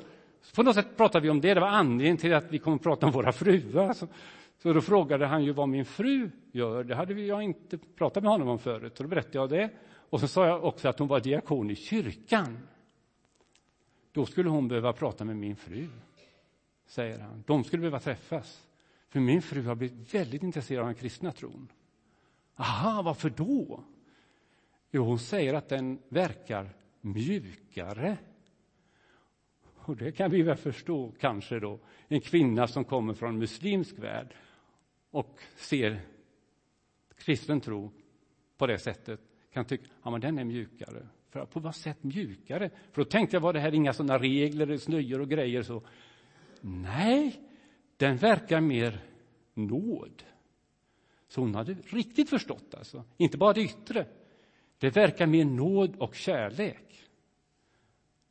På 0.55 0.63
något 0.63 0.75
sätt 0.75 0.97
pratade 0.97 1.23
vi 1.23 1.31
om 1.31 1.41
det. 1.41 1.55
Det 1.55 1.61
var 1.61 1.69
anledningen 1.69 2.17
till 2.17 2.35
att 2.35 2.53
vi 2.53 2.59
kom 2.59 2.75
att 2.75 2.83
prata 2.83 3.07
om 3.07 3.13
våra 3.13 3.33
fruar. 3.33 3.93
Så, 3.93 4.07
så 4.63 4.73
då 4.73 4.81
frågade 4.81 5.27
han 5.27 5.45
ju 5.45 5.53
vad 5.53 5.69
min 5.69 5.85
fru 5.85 6.31
gör. 6.53 6.85
Det 6.85 6.95
hade 6.95 7.13
jag 7.21 7.43
inte 7.43 7.79
pratat 7.79 8.23
med 8.23 8.33
honom 8.33 8.49
om 8.49 8.59
förut. 8.59 8.97
Så 8.97 9.03
då 9.03 9.09
berättade 9.09 9.39
jag 9.39 9.49
det. 9.49 9.71
Och 10.11 10.21
så 10.21 10.29
sa 10.29 10.47
jag 10.47 10.65
också 10.65 10.89
att 10.89 10.99
hon 10.99 11.09
var 11.09 11.21
diakon 11.21 11.71
i 11.71 11.75
kyrkan. 11.75 12.59
Då 14.13 14.27
skulle 14.27 14.49
hon 14.49 14.69
behöva 14.69 14.93
prata 14.93 15.25
med 15.25 15.37
min 15.37 15.57
fru, 15.57 15.89
säger 16.87 17.19
han. 17.19 17.45
De 17.47 17.65
skulle 17.65 17.81
behöva 17.81 18.01
träffas. 18.01 18.67
För 19.09 19.21
min 19.21 19.43
fru 19.43 19.63
har 19.63 19.75
blivit 19.75 20.15
väldigt 20.15 20.43
intresserad 20.43 20.81
av 20.81 20.87
den 20.87 20.95
kristna 20.95 21.33
tron. 21.33 21.69
Aha, 22.55 23.03
varför 23.03 23.31
då? 23.31 23.85
Jo, 24.91 25.05
hon 25.05 25.19
säger 25.19 25.55
att 25.55 25.69
den 25.69 25.99
verkar 26.09 26.71
mjukare. 27.01 28.19
Och 29.75 29.97
det 29.97 30.13
kan 30.13 30.31
vi 30.31 30.43
väl 30.43 30.57
förstå, 30.57 31.13
kanske 31.21 31.61
då. 31.61 31.79
En 32.09 32.21
kvinna 32.21 32.67
som 32.67 32.85
kommer 32.85 33.15
från 33.15 33.39
muslimsk 33.39 33.99
värld 33.99 34.35
och 35.11 35.41
ser 35.57 36.01
kristen 37.19 37.61
tro 37.61 37.91
på 38.57 38.67
det 38.67 38.79
sättet 38.79 39.21
kan 39.53 39.65
tycka 39.65 39.87
att 40.03 40.21
den 40.21 40.39
är 40.39 40.45
mjukare. 40.45 41.07
För 41.31 41.45
på 41.45 41.61
vad 41.61 41.75
sätt 41.75 42.03
mjukare? 42.03 42.71
För 42.93 43.03
då 43.03 43.11
tänkte 43.11 43.37
jag, 43.37 43.41
var 43.41 43.53
det 43.53 43.61
här 43.61 43.75
inga 43.75 43.93
sådana 43.93 44.19
regler, 44.19 44.77
snöjor 44.77 45.21
och 45.21 45.29
grejer? 45.29 45.63
så? 45.63 45.83
Nej, 46.61 47.41
den 47.97 48.17
verkar 48.17 48.61
mer 48.61 49.01
nåd. 49.55 50.23
Så 51.29 51.41
hon 51.41 51.55
hade 51.55 51.73
riktigt 51.73 52.31
förstått, 52.31 52.75
alltså. 52.75 53.05
inte 53.17 53.39
bara 53.39 53.53
det 53.53 53.61
yttre. 53.61 54.07
Det 54.79 54.97
verkar 54.97 55.27
mer 55.27 55.45
nåd 55.45 55.97
och 55.97 56.15
kärlek. 56.15 57.09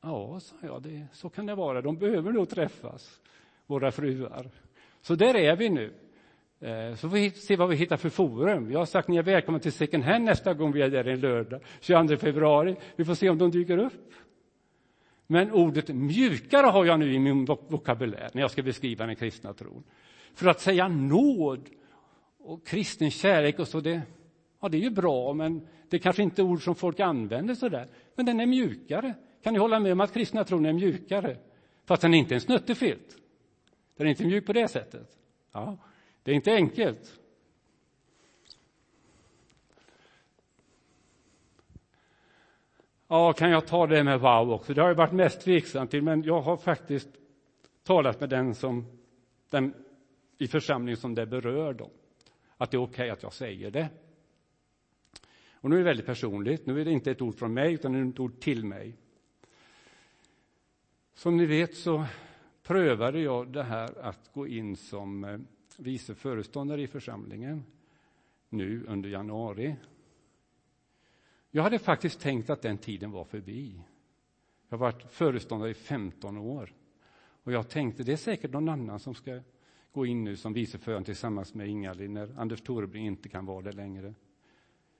Ja, 0.01 0.39
sa 0.39 0.55
jag, 0.61 0.81
det, 0.81 1.07
så 1.13 1.29
kan 1.29 1.45
det 1.45 1.55
vara. 1.55 1.81
De 1.81 1.97
behöver 1.97 2.31
nog 2.31 2.49
träffas, 2.49 3.21
våra 3.65 3.91
fruar. 3.91 4.51
Så 5.01 5.15
där 5.15 5.35
är 5.35 5.55
vi 5.55 5.69
nu. 5.69 5.93
Eh, 6.61 6.95
så 6.95 7.09
får 7.09 7.15
vi 7.15 7.31
se 7.31 7.55
vad 7.55 7.69
vi 7.69 7.75
hittar 7.75 7.97
för 7.97 8.09
forum. 8.09 8.71
Jag 8.71 8.79
har 8.79 8.85
sagt 8.85 9.07
ni 9.07 9.17
är 9.17 9.23
välkomna 9.23 9.59
till 9.59 9.71
second 9.71 10.03
hand 10.03 10.25
nästa 10.25 10.53
gång 10.53 10.71
vi 10.71 10.81
är 10.81 10.89
där 10.89 11.07
en 11.07 11.19
lördag, 11.19 11.61
22 11.79 12.17
februari. 12.17 12.75
Vi 12.95 13.05
får 13.05 13.15
se 13.15 13.29
om 13.29 13.37
de 13.37 13.51
dyker 13.51 13.77
upp. 13.77 14.13
Men 15.27 15.51
ordet 15.51 15.89
mjukare 15.89 16.65
har 16.65 16.85
jag 16.85 16.99
nu 16.99 17.13
i 17.13 17.19
min 17.19 17.45
vokabulär 17.45 18.29
när 18.33 18.41
jag 18.41 18.51
ska 18.51 18.63
beskriva 18.63 19.05
den 19.05 19.15
kristna 19.15 19.53
tron. 19.53 19.83
För 20.33 20.49
att 20.49 20.61
säga 20.61 20.87
nåd 20.87 21.69
och 22.39 22.67
kristen 22.67 23.11
kärlek 23.11 23.59
och 23.59 23.67
så, 23.67 23.79
det, 23.79 24.01
ja, 24.61 24.69
det 24.69 24.77
är 24.77 24.81
ju 24.81 24.89
bra, 24.89 25.33
men 25.33 25.67
det 25.89 25.97
är 25.97 26.01
kanske 26.01 26.23
inte 26.23 26.43
ord 26.43 26.63
som 26.63 26.75
folk 26.75 26.99
använder 26.99 27.55
så 27.55 27.69
där. 27.69 27.87
Men 28.15 28.25
den 28.25 28.39
är 28.39 28.45
mjukare. 28.45 29.13
Kan 29.43 29.53
ni 29.53 29.59
hålla 29.59 29.79
med 29.79 29.91
om 29.91 30.01
att 30.01 30.13
kristna 30.13 30.43
tron 30.43 30.65
är 30.65 30.73
mjukare? 30.73 31.37
Fast 31.85 32.01
den 32.01 32.13
är 32.13 32.17
inte 32.17 32.35
en 32.35 32.41
snuttefilt. 32.41 33.17
Den 33.97 34.07
är 34.07 34.11
inte 34.11 34.25
mjuk 34.25 34.45
på 34.45 34.53
det 34.53 34.67
sättet. 34.67 35.17
Ja, 35.51 35.77
det 36.23 36.31
är 36.31 36.35
inte 36.35 36.53
enkelt. 36.53 37.19
Ja, 43.07 43.33
kan 43.33 43.49
jag 43.49 43.67
ta 43.67 43.87
det 43.87 44.03
med 44.03 44.19
wow 44.19 44.51
också? 44.51 44.73
Det 44.73 44.81
har 44.81 44.87
jag 44.87 44.95
varit 44.95 45.13
mest 45.13 45.41
tveksam 45.41 45.87
till, 45.87 46.01
men 46.01 46.23
jag 46.23 46.41
har 46.41 46.57
faktiskt 46.57 47.09
talat 47.83 48.19
med 48.19 48.29
den 48.29 48.55
som 48.55 48.85
den 49.49 49.73
i 50.37 50.47
församlingen 50.47 50.97
som 50.97 51.15
det 51.15 51.25
berör. 51.25 51.73
Då 51.73 51.89
att 52.59 52.71
det 52.71 52.77
är 52.77 52.81
okej 52.81 52.93
okay 52.93 53.09
att 53.09 53.23
jag 53.23 53.33
säger 53.33 53.71
det. 53.71 53.89
Och 55.53 55.69
nu 55.69 55.75
är 55.75 55.79
det 55.79 55.85
väldigt 55.85 56.05
personligt. 56.05 56.65
Nu 56.65 56.81
är 56.81 56.85
det 56.85 56.91
inte 56.91 57.11
ett 57.11 57.21
ord 57.21 57.35
från 57.35 57.53
mig, 57.53 57.73
utan 57.73 58.09
ett 58.09 58.19
ord 58.19 58.39
till 58.39 58.65
mig. 58.65 58.97
Som 61.13 61.37
ni 61.37 61.45
vet 61.45 61.75
så 61.75 62.05
prövade 62.63 63.19
jag 63.19 63.47
det 63.47 63.63
här 63.63 64.01
att 64.01 64.33
gå 64.33 64.47
in 64.47 64.75
som 64.75 65.23
eh, 65.23 65.39
vice 65.79 66.15
föreståndare 66.15 66.81
i 66.81 66.87
församlingen 66.87 67.63
nu 68.49 68.85
under 68.87 69.09
januari. 69.09 69.75
Jag 71.51 71.63
hade 71.63 71.79
faktiskt 71.79 72.19
tänkt 72.19 72.49
att 72.49 72.61
den 72.61 72.77
tiden 72.77 73.11
var 73.11 73.23
förbi. 73.23 73.81
Jag 74.69 74.77
har 74.77 74.85
varit 74.85 75.11
föreståndare 75.11 75.69
i 75.69 75.73
15 75.73 76.37
år. 76.37 76.73
Och 77.43 77.51
jag 77.51 77.69
tänkte, 77.69 78.03
det 78.03 78.11
är 78.11 78.17
säkert 78.17 78.51
någon 78.51 78.69
annan 78.69 78.99
som 78.99 79.15
ska 79.15 79.39
gå 79.91 80.05
in 80.05 80.23
nu 80.23 80.35
som 80.35 80.53
viceförande 80.53 81.05
tillsammans 81.05 81.53
med 81.53 81.67
Ingalill 81.67 82.11
när 82.11 82.39
Anders 82.39 82.61
Torebring 82.61 83.05
inte 83.05 83.29
kan 83.29 83.45
vara 83.45 83.61
det 83.61 83.71
längre. 83.71 84.13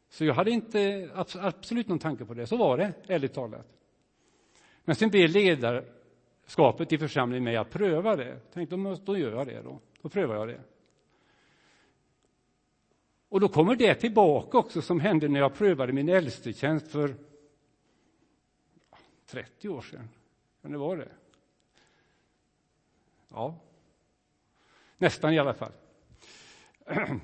Så 0.10 0.26
jag 0.26 0.34
hade 0.34 0.52
inte 0.52 1.10
absolut 1.36 1.88
någon 1.88 2.00
tanke 2.00 2.26
på 2.26 2.34
det. 2.34 2.48
Så 2.48 2.58
var 2.58 2.78
det, 2.78 2.94
ärligt 3.08 3.34
talat. 3.34 3.68
Men 4.86 4.96
sen 4.96 5.10
blev 5.10 5.30
ledarskapet 5.30 6.94
i 6.94 6.98
församlingen 6.98 7.44
mig 7.44 7.56
att 7.58 7.70
pröva 7.70 8.15
det. 8.15 8.39
Tänkte, 8.54 8.76
då 9.06 9.18
gör 9.18 9.32
jag 9.32 9.48
det 9.48 9.62
då. 9.62 9.80
Då 10.02 10.10
prövar 10.10 10.36
jag 10.36 10.48
det. 10.48 10.62
Och 13.30 13.40
då 13.40 13.50
kommer 13.50 13.76
det 13.76 13.96
tillbaka 13.96 14.58
också 14.58 14.82
som 14.82 15.00
hände 15.00 15.28
när 15.28 15.40
jag 15.40 15.54
prövade 15.54 15.94
min 15.94 16.10
äldstetjänst 16.10 16.88
för 16.88 17.16
30 19.26 19.70
år 19.70 19.82
sedan. 19.82 20.10
Kan 20.62 20.72
det 20.72 20.78
vara 20.78 21.00
det? 21.00 21.12
Ja, 23.30 23.60
Nästan 25.00 25.34
i 25.34 25.40
alla 25.40 25.54
fall. 25.54 25.72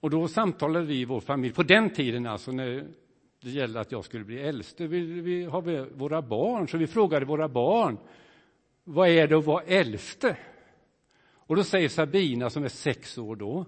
Och 0.00 0.10
då 0.10 0.28
samtalade 0.28 0.86
vi 0.86 1.00
i 1.00 1.04
vår 1.04 1.20
familj, 1.20 1.54
på 1.54 1.62
den 1.62 1.90
tiden 1.90 2.26
alltså, 2.26 2.52
när 2.52 2.86
det 3.40 3.50
gällde 3.50 3.80
att 3.80 3.92
jag 3.92 4.04
skulle 4.04 4.24
bli 4.24 4.40
äldste, 4.40 4.86
vi, 4.86 5.00
vi 5.00 5.44
har 5.44 5.86
våra 5.94 6.22
barn, 6.22 6.68
så 6.68 6.76
vi 6.76 6.86
frågade 6.86 7.26
våra 7.26 7.48
barn, 7.48 7.98
vad 8.84 9.08
är 9.08 9.28
det 9.28 9.38
att 9.38 9.44
vara 9.44 9.62
äldste? 9.62 10.36
Och 11.46 11.56
då 11.56 11.64
säger 11.64 11.88
Sabina, 11.88 12.50
som 12.50 12.64
är 12.64 12.68
sex 12.68 13.18
år 13.18 13.36
då, 13.36 13.66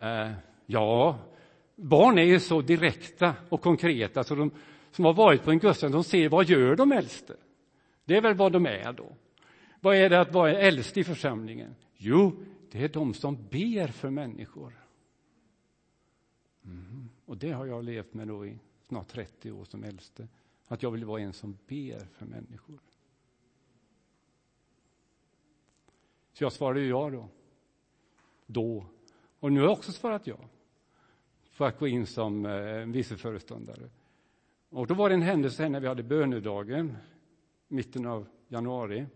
eh, 0.00 0.32
ja, 0.66 1.18
barn 1.76 2.18
är 2.18 2.24
ju 2.24 2.40
så 2.40 2.60
direkta 2.60 3.34
och 3.48 3.60
konkreta, 3.60 4.24
så 4.24 4.34
de 4.34 4.50
som 4.90 5.04
har 5.04 5.12
varit 5.12 5.42
på 5.42 5.50
en 5.50 5.58
gudstjänst, 5.58 5.92
de 5.92 6.04
ser 6.04 6.28
vad 6.28 6.48
gör 6.48 6.76
de 6.76 6.92
äldste? 6.92 7.36
Det 8.04 8.16
är 8.16 8.22
väl 8.22 8.34
vad 8.34 8.52
de 8.52 8.66
är 8.66 8.92
då. 8.92 9.16
Vad 9.80 9.96
är 9.96 10.10
det 10.10 10.20
att 10.20 10.32
vara 10.32 10.58
äldst 10.58 10.96
i 10.96 11.04
församlingen? 11.04 11.74
Jo, 11.96 12.44
det 12.70 12.84
är 12.84 12.88
de 12.88 13.14
som 13.14 13.48
ber 13.50 13.86
för 13.86 14.10
människor. 14.10 14.72
Mm. 16.64 17.08
Och 17.24 17.36
det 17.36 17.50
har 17.50 17.66
jag 17.66 17.84
levt 17.84 18.14
med 18.14 18.28
då 18.28 18.46
i 18.46 18.58
snart 18.88 19.08
30 19.08 19.52
år 19.52 19.64
som 19.64 19.84
äldste. 19.84 20.28
Att 20.66 20.82
jag 20.82 20.90
vill 20.90 21.04
vara 21.04 21.20
en 21.20 21.32
som 21.32 21.58
ber 21.66 22.06
för 22.12 22.26
människor. 22.26 22.80
Så 26.32 26.44
jag 26.44 26.52
svarade 26.52 26.80
ja 26.80 27.10
då. 27.10 27.28
Då. 28.46 28.86
Och 29.40 29.52
nu 29.52 29.60
har 29.60 29.66
jag 29.66 29.78
också 29.78 29.92
svarat 29.92 30.26
ja. 30.26 30.36
för 31.50 31.66
att 31.66 31.78
gå 31.78 31.86
in 31.86 32.06
som 32.06 32.46
eh, 32.46 32.86
vice 32.86 33.16
föreståndare. 33.16 33.90
Och 34.68 34.86
då 34.86 34.94
var 34.94 35.08
det 35.08 35.14
en 35.14 35.22
händelse 35.22 35.68
när 35.68 35.80
vi 35.80 35.86
hade 35.86 36.02
bönedagen, 36.02 36.96
mitten 37.68 38.06
av 38.06 38.28
januari, 38.48 39.06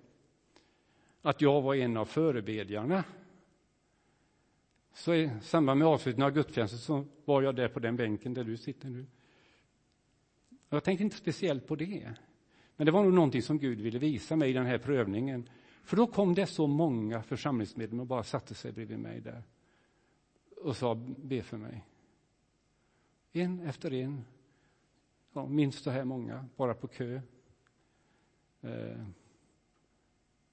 att 1.22 1.40
jag 1.40 1.62
var 1.62 1.74
en 1.74 1.96
av 1.96 2.04
förebedjarna. 2.04 3.04
Så 4.94 5.14
i 5.14 5.30
samband 5.42 5.78
med 5.78 5.88
avslutningen 5.88 6.26
av 6.26 6.34
gudstjänsten 6.34 6.78
så 6.78 7.04
var 7.24 7.42
jag 7.42 7.56
där 7.56 7.68
på 7.68 7.80
den 7.80 7.96
bänken 7.96 8.34
där 8.34 8.44
du 8.44 8.56
sitter 8.56 8.88
nu. 8.88 9.06
Jag 10.68 10.84
tänkte 10.84 11.04
inte 11.04 11.16
speciellt 11.16 11.66
på 11.66 11.76
det. 11.76 12.14
Men 12.76 12.86
det 12.86 12.92
var 12.92 13.02
nog 13.02 13.12
någonting 13.12 13.42
som 13.42 13.58
Gud 13.58 13.80
ville 13.80 13.98
visa 13.98 14.36
mig 14.36 14.50
i 14.50 14.52
den 14.52 14.66
här 14.66 14.78
prövningen. 14.78 15.48
För 15.86 15.96
då 15.96 16.06
kom 16.06 16.34
det 16.34 16.46
så 16.46 16.66
många 16.66 17.22
församlingsmedlemmar 17.22 18.02
och 18.02 18.06
bara 18.06 18.22
satte 18.22 18.54
sig 18.54 18.72
bredvid 18.72 18.98
mig 18.98 19.20
där 19.20 19.42
och 20.56 20.76
sa 20.76 20.94
be 21.16 21.42
för 21.42 21.56
mig. 21.56 21.84
En 23.32 23.60
efter 23.60 23.92
en, 23.92 24.24
ja, 25.32 25.46
minst 25.46 25.84
så 25.84 25.90
här 25.90 26.04
många, 26.04 26.44
bara 26.56 26.74
på 26.74 26.88
kö. 26.88 27.20
Eh, 28.60 29.06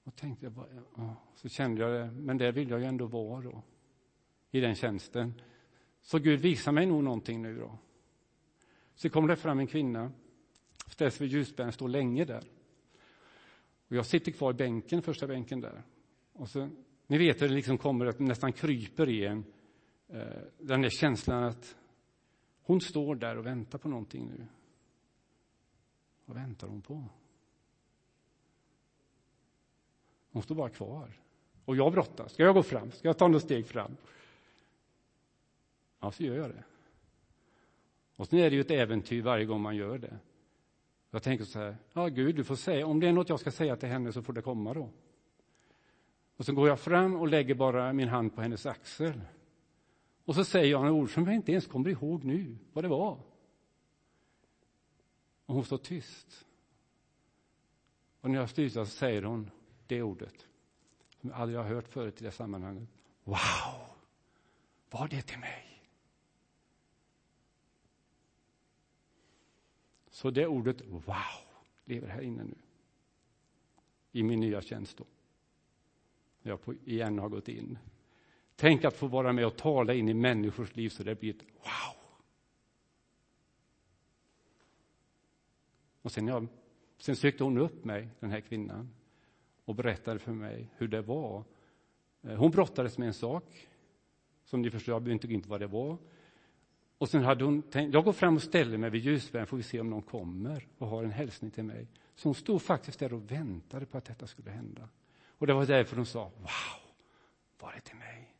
och 0.04 0.16
tänkte, 0.16 0.52
ja, 0.96 1.16
så 1.34 1.48
kände 1.48 1.80
jag 1.80 1.92
det, 1.92 2.12
men 2.12 2.38
där 2.38 2.52
vill 2.52 2.70
jag 2.70 2.80
ju 2.80 2.86
ändå 2.86 3.06
vara 3.06 3.42
då, 3.42 3.62
i 4.50 4.60
den 4.60 4.74
tjänsten. 4.74 5.34
Så 6.00 6.18
Gud 6.18 6.40
visar 6.40 6.72
mig 6.72 6.86
nog 6.86 7.04
någonting 7.04 7.42
nu 7.42 7.58
då. 7.58 7.78
Så 8.94 9.10
kom 9.10 9.26
det 9.26 9.36
fram 9.36 9.58
en 9.58 9.66
kvinna, 9.66 10.12
ställs 10.86 11.20
vid 11.20 11.30
ljusbären, 11.30 11.72
står 11.72 11.88
länge 11.88 12.24
där. 12.24 12.53
Och 13.94 13.98
jag 13.98 14.06
sitter 14.06 14.32
kvar 14.32 14.50
i 14.50 14.54
bänken, 14.54 15.02
första 15.02 15.26
bänken 15.26 15.60
där. 15.60 15.82
Och 16.32 16.48
så, 16.48 16.68
ni 17.06 17.18
vet 17.18 17.42
hur 17.42 17.48
det 17.48 17.54
liksom 17.54 17.78
kommer 17.78 18.06
att 18.06 18.18
nästan 18.18 18.52
kryper 18.52 19.08
i 19.08 19.24
en, 19.24 19.44
eh, 20.08 20.22
den 20.58 20.82
där 20.82 20.90
känslan 20.90 21.44
att 21.44 21.76
hon 22.62 22.80
står 22.80 23.14
där 23.14 23.36
och 23.36 23.46
väntar 23.46 23.78
på 23.78 23.88
någonting 23.88 24.26
nu. 24.26 24.46
Vad 26.24 26.36
väntar 26.36 26.68
hon 26.68 26.82
på? 26.82 27.04
Hon 30.32 30.42
står 30.42 30.54
bara 30.54 30.70
kvar. 30.70 31.20
Och 31.64 31.76
jag 31.76 31.92
brottas. 31.92 32.32
Ska 32.32 32.42
jag 32.42 32.54
gå 32.54 32.62
fram? 32.62 32.90
Ska 32.90 33.08
jag 33.08 33.18
ta 33.18 33.26
några 33.26 33.40
steg 33.40 33.66
fram? 33.66 33.96
Ja, 36.00 36.10
så 36.10 36.22
gör 36.22 36.36
jag 36.36 36.50
det. 36.50 36.64
Och 38.16 38.28
sen 38.28 38.38
är 38.38 38.50
det 38.50 38.56
ju 38.56 38.60
ett 38.60 38.70
äventyr 38.70 39.22
varje 39.22 39.44
gång 39.44 39.60
man 39.60 39.76
gör 39.76 39.98
det. 39.98 40.18
Jag 41.14 41.22
tänker 41.22 41.44
så 41.44 41.58
här, 41.58 41.76
ja 41.92 42.08
Gud, 42.08 42.36
du 42.36 42.44
får 42.44 42.56
säga, 42.56 42.86
om 42.86 43.00
det 43.00 43.08
är 43.08 43.12
något 43.12 43.28
jag 43.28 43.40
ska 43.40 43.50
säga 43.50 43.76
till 43.76 43.88
henne 43.88 44.12
så 44.12 44.22
får 44.22 44.32
det 44.32 44.42
komma 44.42 44.74
då. 44.74 44.90
Och 46.36 46.44
så 46.44 46.52
går 46.52 46.68
jag 46.68 46.80
fram 46.80 47.16
och 47.16 47.28
lägger 47.28 47.54
bara 47.54 47.92
min 47.92 48.08
hand 48.08 48.34
på 48.34 48.42
hennes 48.42 48.66
axel. 48.66 49.20
Och 50.24 50.34
så 50.34 50.44
säger 50.44 50.70
jag 50.70 50.80
några 50.80 50.92
ord 50.92 51.14
som 51.14 51.26
jag 51.26 51.34
inte 51.34 51.52
ens 51.52 51.66
kommer 51.66 51.90
ihåg 51.90 52.24
nu 52.24 52.58
vad 52.72 52.84
det 52.84 52.88
var. 52.88 53.18
Och 55.46 55.54
hon 55.54 55.64
står 55.64 55.78
tyst. 55.78 56.46
Och 58.20 58.30
när 58.30 58.38
jag 58.38 58.50
slutar 58.50 58.84
så 58.84 58.90
säger 58.90 59.22
hon 59.22 59.50
det 59.86 60.02
ordet 60.02 60.46
som 61.20 61.30
jag 61.30 61.38
aldrig 61.38 61.58
har 61.58 61.64
hört 61.64 61.88
förut 61.88 62.20
i 62.20 62.24
det 62.24 62.32
sammanhanget. 62.32 62.88
Wow! 63.24 63.36
Var 64.90 65.08
det 65.08 65.22
till 65.22 65.38
mig? 65.38 65.73
Så 70.14 70.30
det 70.30 70.46
ordet 70.46 70.82
wow 70.86 71.14
lever 71.84 72.08
här 72.08 72.20
inne 72.20 72.44
nu. 72.44 72.54
I 74.12 74.22
min 74.22 74.40
nya 74.40 74.62
tjänst 74.62 74.96
då. 74.96 75.04
När 76.42 76.52
jag 76.52 76.62
på, 76.62 76.74
igen 76.84 77.18
har 77.18 77.28
gått 77.28 77.48
in. 77.48 77.78
Tänk 78.56 78.84
att 78.84 78.96
få 78.96 79.06
vara 79.06 79.32
med 79.32 79.46
och 79.46 79.56
tala 79.56 79.94
in 79.94 80.08
i 80.08 80.14
människors 80.14 80.76
liv 80.76 80.88
så 80.88 81.02
det 81.02 81.20
blir 81.20 81.30
ett 81.30 81.42
wow. 81.42 81.96
Och 86.02 86.12
sen, 86.12 86.26
jag, 86.26 86.46
sen 86.98 87.16
sökte 87.16 87.44
hon 87.44 87.58
upp 87.58 87.84
mig, 87.84 88.08
den 88.20 88.30
här 88.30 88.40
kvinnan, 88.40 88.90
och 89.64 89.74
berättade 89.74 90.18
för 90.18 90.32
mig 90.32 90.70
hur 90.76 90.88
det 90.88 91.02
var. 91.02 91.44
Eh, 92.22 92.36
hon 92.36 92.50
brottades 92.50 92.98
med 92.98 93.08
en 93.08 93.14
sak, 93.14 93.68
som 94.44 94.62
ni 94.62 94.70
förstår, 94.70 94.94
jag 94.94 95.02
behöver 95.02 95.14
inte 95.14 95.26
gå 95.26 95.34
in 95.34 95.42
på 95.42 95.48
vad 95.48 95.60
det 95.60 95.66
var. 95.66 95.98
Och 96.98 97.08
sen 97.08 97.24
hade 97.24 97.44
hon 97.44 97.62
tänkt, 97.62 97.94
jag 97.94 98.04
går 98.04 98.12
fram 98.12 98.36
och 98.36 98.42
ställer 98.42 98.78
mig 98.78 98.90
vid 98.90 99.02
ljusbären, 99.02 99.46
får 99.46 99.56
vi 99.56 99.62
se 99.62 99.80
om 99.80 99.90
någon 99.90 100.02
kommer 100.02 100.66
och 100.78 100.86
har 100.86 101.04
en 101.04 101.10
hälsning 101.10 101.50
till 101.50 101.64
mig. 101.64 101.88
Så 102.14 102.28
hon 102.28 102.34
stod 102.34 102.62
faktiskt 102.62 102.98
där 102.98 103.12
och 103.12 103.30
väntade 103.30 103.86
på 103.86 103.98
att 103.98 104.04
detta 104.04 104.26
skulle 104.26 104.50
hända. 104.50 104.88
Och 105.26 105.46
det 105.46 105.52
var 105.52 105.66
därför 105.66 105.96
hon 105.96 106.06
sa, 106.06 106.24
wow, 106.24 106.94
var 107.60 107.72
det 107.72 107.80
till 107.80 107.96
mig? 107.96 108.34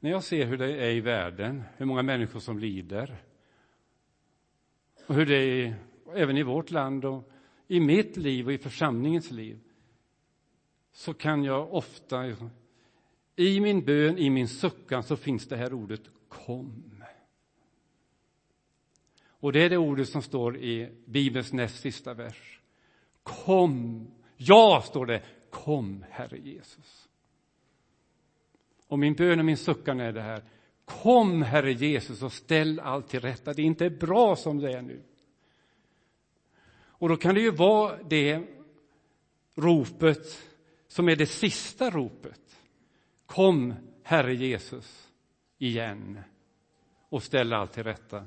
När 0.00 0.10
jag 0.10 0.24
ser 0.24 0.46
hur 0.46 0.58
det 0.58 0.84
är 0.86 0.90
i 0.90 1.00
världen, 1.00 1.62
hur 1.76 1.86
många 1.86 2.02
människor 2.02 2.40
som 2.40 2.58
lider 2.58 3.16
och 5.06 5.14
hur 5.14 5.26
det 5.26 5.36
är 5.36 5.76
även 6.14 6.36
i 6.36 6.42
vårt 6.42 6.70
land 6.70 7.04
och 7.04 7.30
i 7.66 7.80
mitt 7.80 8.16
liv 8.16 8.46
och 8.46 8.52
i 8.52 8.58
församlingens 8.58 9.30
liv 9.30 9.60
så 10.92 11.14
kan 11.14 11.44
jag 11.44 11.74
ofta 11.74 12.24
i 13.36 13.60
min 13.60 13.84
bön, 13.84 14.18
i 14.18 14.30
min 14.30 14.48
suckan, 14.48 15.02
så 15.02 15.16
finns 15.16 15.48
det 15.48 15.56
här 15.56 15.72
ordet 15.72 16.02
kom. 16.28 16.94
Och 19.44 19.52
det 19.52 19.60
är 19.60 19.70
det 19.70 19.76
ordet 19.76 20.08
som 20.08 20.22
står 20.22 20.56
i 20.56 20.90
Bibelns 21.04 21.52
näst 21.52 21.80
sista 21.80 22.14
vers. 22.14 22.60
Kom. 23.22 24.06
Ja, 24.36 24.82
står 24.86 25.06
det. 25.06 25.22
Kom, 25.50 26.04
Herre 26.10 26.38
Jesus. 26.38 27.08
Och 28.86 28.98
min 28.98 29.14
bön 29.14 29.38
och 29.38 29.44
min 29.44 29.56
suckan 29.56 30.00
är 30.00 30.12
det 30.12 30.20
här. 30.20 30.44
Kom, 30.84 31.42
Herre 31.42 31.72
Jesus, 31.72 32.22
och 32.22 32.32
ställ 32.32 32.80
allt 32.80 33.08
till 33.08 33.20
rätta. 33.20 33.52
Det 33.52 33.62
är 33.62 33.66
inte 33.66 33.90
bra 33.90 34.36
som 34.36 34.58
det 34.58 34.72
är 34.72 34.82
nu. 34.82 35.02
Och 36.76 37.08
då 37.08 37.16
kan 37.16 37.34
det 37.34 37.40
ju 37.40 37.50
vara 37.50 38.02
det 38.02 38.42
ropet 39.54 40.42
som 40.88 41.08
är 41.08 41.16
det 41.16 41.26
sista 41.26 41.90
ropet. 41.90 42.43
Kom, 43.34 43.74
Herre 44.02 44.34
Jesus, 44.34 45.08
igen 45.58 46.20
och 47.08 47.22
ställ 47.22 47.52
allt 47.52 47.72
till 47.72 47.84
rätta. 47.84 48.24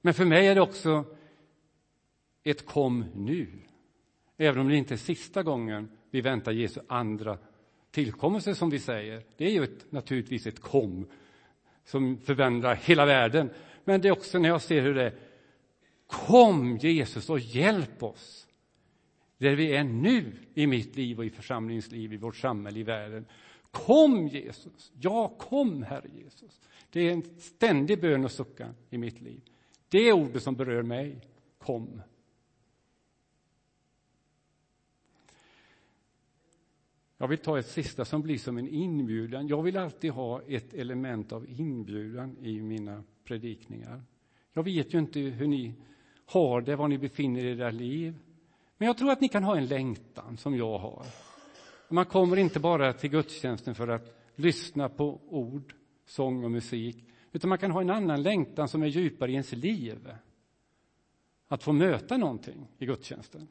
Men 0.00 0.14
för 0.14 0.24
mig 0.24 0.46
är 0.46 0.54
det 0.54 0.60
också 0.60 1.04
ett 2.42 2.66
kom 2.66 3.04
nu. 3.14 3.48
Även 4.36 4.60
om 4.60 4.68
det 4.68 4.76
inte 4.76 4.94
är 4.94 4.98
sista 4.98 5.42
gången 5.42 5.88
vi 6.10 6.20
väntar 6.20 6.52
Jesu 6.52 6.80
andra 6.88 7.38
tillkommelse, 7.90 8.54
som 8.54 8.70
vi 8.70 8.78
säger. 8.78 9.22
Det 9.36 9.46
är 9.46 9.50
ju 9.50 9.64
ett, 9.64 9.92
naturligtvis 9.92 10.46
ett 10.46 10.60
kom 10.60 11.06
som 11.84 12.18
förvandlar 12.18 12.74
hela 12.74 13.06
världen. 13.06 13.50
Men 13.84 14.00
det 14.00 14.08
är 14.08 14.12
också 14.12 14.38
när 14.38 14.48
jag 14.48 14.62
ser 14.62 14.82
hur 14.82 14.94
det 14.94 15.04
är. 15.04 15.18
Kom 16.06 16.76
Jesus 16.76 17.30
och 17.30 17.38
hjälp 17.38 18.02
oss 18.02 18.41
där 19.42 19.56
vi 19.56 19.76
är 19.76 19.84
nu 19.84 20.32
i 20.54 20.66
mitt 20.66 20.96
liv 20.96 21.18
och 21.18 21.24
i 21.24 21.30
församlingens 21.30 21.90
liv, 21.90 22.12
i 22.12 22.16
vårt 22.16 22.36
samhälle, 22.36 22.80
i 22.80 22.82
världen. 22.82 23.26
Kom 23.70 24.28
Jesus! 24.28 24.92
Ja, 25.00 25.28
kom 25.28 25.82
Herre 25.82 26.08
Jesus! 26.14 26.60
Det 26.90 27.00
är 27.00 27.12
en 27.12 27.22
ständig 27.38 28.00
bön 28.00 28.24
och 28.24 28.30
suckan 28.30 28.74
i 28.90 28.98
mitt 28.98 29.20
liv. 29.20 29.40
Det 29.88 30.08
är 30.08 30.12
ordet 30.12 30.42
som 30.42 30.56
berör 30.56 30.82
mig. 30.82 31.20
Kom. 31.58 32.02
Jag 37.18 37.28
vill 37.28 37.38
ta 37.38 37.58
ett 37.58 37.66
sista 37.66 38.04
som 38.04 38.22
blir 38.22 38.38
som 38.38 38.58
en 38.58 38.68
inbjudan. 38.68 39.48
Jag 39.48 39.62
vill 39.62 39.76
alltid 39.76 40.10
ha 40.10 40.42
ett 40.42 40.74
element 40.74 41.32
av 41.32 41.50
inbjudan 41.50 42.36
i 42.40 42.60
mina 42.60 43.04
predikningar. 43.24 44.02
Jag 44.52 44.62
vet 44.62 44.94
ju 44.94 44.98
inte 44.98 45.20
hur 45.20 45.46
ni 45.46 45.74
har 46.26 46.60
det, 46.60 46.76
var 46.76 46.88
ni 46.88 46.98
befinner 46.98 47.40
er 47.40 47.44
i 47.44 47.58
era 47.58 47.70
liv. 47.70 48.18
Men 48.82 48.86
jag 48.86 48.98
tror 48.98 49.10
att 49.10 49.20
ni 49.20 49.28
kan 49.28 49.44
ha 49.44 49.56
en 49.56 49.66
längtan 49.66 50.36
som 50.36 50.56
jag 50.56 50.78
har. 50.78 51.06
Man 51.88 52.04
kommer 52.04 52.36
inte 52.36 52.60
bara 52.60 52.92
till 52.92 53.10
gudstjänsten 53.10 53.74
för 53.74 53.88
att 53.88 54.18
lyssna 54.34 54.88
på 54.88 55.20
ord, 55.28 55.74
sång 56.06 56.44
och 56.44 56.50
musik, 56.50 57.04
utan 57.32 57.48
man 57.48 57.58
kan 57.58 57.70
ha 57.70 57.80
en 57.80 57.90
annan 57.90 58.22
längtan 58.22 58.68
som 58.68 58.82
är 58.82 58.86
djupare 58.86 59.30
i 59.30 59.34
ens 59.34 59.52
liv. 59.52 60.08
Att 61.48 61.62
få 61.62 61.72
möta 61.72 62.16
någonting 62.16 62.68
i 62.78 62.86
gudstjänsten. 62.86 63.48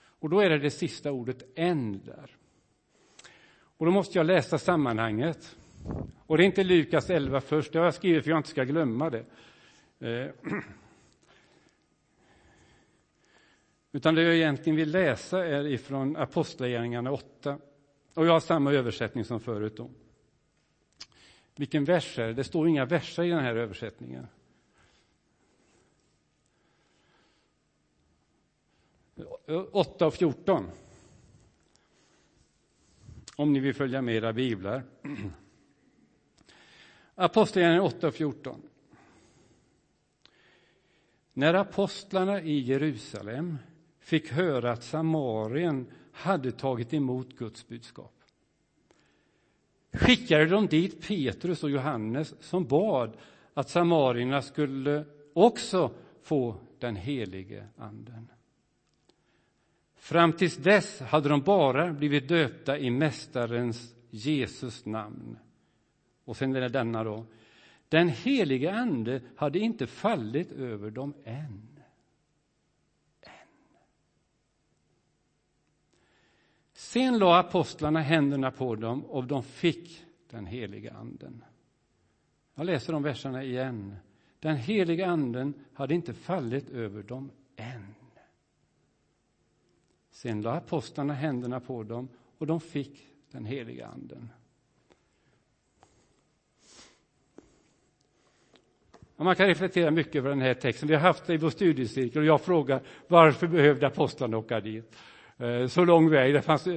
Och 0.00 0.30
då 0.30 0.40
är 0.40 0.50
det 0.50 0.58
det 0.58 0.70
sista 0.70 1.12
ordet 1.12 1.42
än 1.54 2.00
där. 2.04 2.36
Och 3.52 3.86
då 3.86 3.92
måste 3.92 4.18
jag 4.18 4.26
läsa 4.26 4.58
sammanhanget. 4.58 5.56
Och 6.26 6.36
det 6.36 6.44
är 6.44 6.46
inte 6.46 6.64
Lukas 6.64 7.10
11 7.10 7.40
först, 7.40 7.72
det 7.72 7.78
har 7.78 7.86
jag 7.86 7.94
skrivit 7.94 8.24
för 8.24 8.30
att 8.30 8.32
jag 8.32 8.38
inte 8.38 8.48
ska 8.48 8.64
glömma 8.64 9.10
det. 9.10 9.24
Eh, 9.98 10.30
utan 13.92 14.14
det 14.14 14.22
jag 14.22 14.34
egentligen 14.34 14.76
vill 14.76 14.90
läsa 14.90 15.46
är 15.46 15.66
ifrån 15.66 16.16
Apostlagärningarna 16.16 17.12
8. 17.12 17.58
Och 18.14 18.26
jag 18.26 18.32
har 18.32 18.40
samma 18.40 18.72
översättning 18.72 19.24
som 19.24 19.40
förut. 19.40 19.76
Då. 19.76 19.90
Vilken 21.56 21.84
vers 21.84 22.18
är 22.18 22.26
det? 22.26 22.34
Det 22.34 22.44
står 22.44 22.68
inga 22.68 22.84
verser 22.84 23.22
i 23.22 23.30
den 23.30 23.40
här 23.40 23.56
översättningen. 23.56 24.26
Åtta 29.72 30.06
och 30.06 30.14
14. 30.14 30.70
om 33.36 33.52
ni 33.52 33.60
vill 33.60 33.74
följa 33.74 34.02
med 34.02 34.14
era 34.14 34.32
biblar. 34.32 34.82
Apostlagärningarna 37.14 37.86
8 37.86 38.08
och 38.08 38.14
14. 38.14 38.62
När 41.32 41.54
apostlarna 41.54 42.40
i 42.40 42.58
Jerusalem 42.58 43.58
fick 44.10 44.32
höra 44.32 44.72
att 44.72 44.82
Samarien 44.82 45.86
hade 46.12 46.52
tagit 46.52 46.94
emot 46.94 47.36
Guds 47.36 47.68
budskap 47.68 48.20
skickade 49.92 50.46
de 50.46 50.66
dit 50.66 51.08
Petrus 51.08 51.64
och 51.64 51.70
Johannes 51.70 52.34
som 52.40 52.64
bad 52.64 53.16
att 53.54 53.68
samarierna 53.68 54.42
skulle 54.42 55.04
också 55.32 55.90
få 56.22 56.56
den 56.78 56.96
helige 56.96 57.66
anden. 57.76 58.28
Fram 59.96 60.32
tills 60.32 60.56
dess 60.56 61.00
hade 61.00 61.28
de 61.28 61.40
bara 61.40 61.92
blivit 61.92 62.28
döpta 62.28 62.78
i 62.78 62.90
Mästarens 62.90 63.94
Jesus 64.10 64.86
namn. 64.86 65.38
Och 66.24 66.36
sen 66.36 66.56
är 66.56 66.60
det 66.60 66.68
denna 66.68 67.04
då. 67.04 67.26
Den 67.88 68.08
helige 68.08 68.72
Ande 68.74 69.20
hade 69.36 69.58
inte 69.58 69.86
fallit 69.86 70.52
över 70.52 70.90
dem 70.90 71.14
än. 71.24 71.34
än. 71.34 71.69
Sen 76.90 77.18
la 77.18 77.38
apostlarna 77.38 78.00
händerna 78.00 78.50
på 78.50 78.74
dem 78.74 79.04
och 79.04 79.24
de 79.24 79.42
fick 79.42 80.04
den 80.30 80.46
helige 80.46 80.92
Anden. 80.92 81.44
Jag 82.54 82.66
läser 82.66 82.92
de 82.92 83.02
verserna 83.02 83.44
igen. 83.44 83.96
Den 84.40 84.56
helige 84.56 85.06
Anden 85.06 85.54
hade 85.72 85.94
inte 85.94 86.14
fallit 86.14 86.70
över 86.70 87.02
dem 87.02 87.30
än. 87.56 87.94
Sen 90.10 90.42
la 90.42 90.52
apostlarna 90.52 91.14
händerna 91.14 91.60
på 91.60 91.82
dem 91.82 92.08
och 92.38 92.46
de 92.46 92.60
fick 92.60 93.06
den 93.30 93.44
heliga 93.44 93.86
Anden. 93.86 94.30
Och 99.16 99.24
man 99.24 99.36
kan 99.36 99.46
reflektera 99.46 99.90
mycket 99.90 100.14
över 100.14 100.30
den 100.30 100.40
här 100.40 100.54
texten. 100.54 100.88
Vi 100.88 100.94
har 100.94 101.02
haft 101.02 101.26
det 101.26 101.34
i 101.34 101.36
vår 101.36 101.50
studiecirkel 101.50 102.22
och 102.22 102.26
jag 102.26 102.40
frågar 102.40 102.82
varför 103.08 103.46
behövde 103.46 103.86
apostlarna 103.86 104.36
åka 104.38 104.60
dit? 104.60 104.96
Eh, 105.40 105.66
så 105.66 105.84
lång 105.84 106.10
väg. 106.10 106.34
Det 106.34 106.42
fanns, 106.42 106.68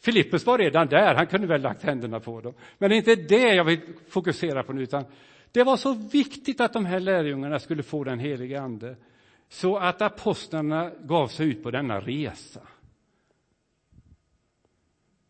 Filippus 0.00 0.46
var 0.46 0.58
redan 0.58 0.86
där, 0.86 1.14
han 1.14 1.26
kunde 1.26 1.46
väl 1.46 1.60
lagt 1.60 1.82
händerna 1.82 2.20
på 2.20 2.40
dem. 2.40 2.54
Men 2.78 2.90
det 2.90 2.96
är 2.96 2.98
inte 2.98 3.16
det 3.16 3.54
jag 3.54 3.64
vill 3.64 3.80
fokusera 4.08 4.62
på 4.62 4.72
nu, 4.72 4.82
utan 4.82 5.04
det 5.52 5.64
var 5.64 5.76
så 5.76 5.94
viktigt 5.94 6.60
att 6.60 6.72
de 6.72 6.84
här 6.84 7.00
lärjungarna 7.00 7.58
skulle 7.58 7.82
få 7.82 8.04
den 8.04 8.18
heliga 8.18 8.60
Ande, 8.60 8.96
så 9.48 9.76
att 9.76 10.02
apostlarna 10.02 10.90
gav 11.00 11.28
sig 11.28 11.48
ut 11.48 11.62
på 11.62 11.70
denna 11.70 12.00
resa. 12.00 12.60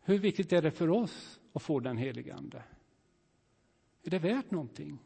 Hur 0.03 0.17
viktigt 0.17 0.53
är 0.53 0.61
det 0.61 0.71
för 0.71 0.89
oss 0.89 1.39
att 1.53 1.61
få 1.61 1.79
den 1.79 1.97
heliga 1.97 2.35
Ande? 2.35 2.63
Är 4.03 4.09
det 4.09 4.19
värt 4.19 4.51
någonting? 4.51 4.99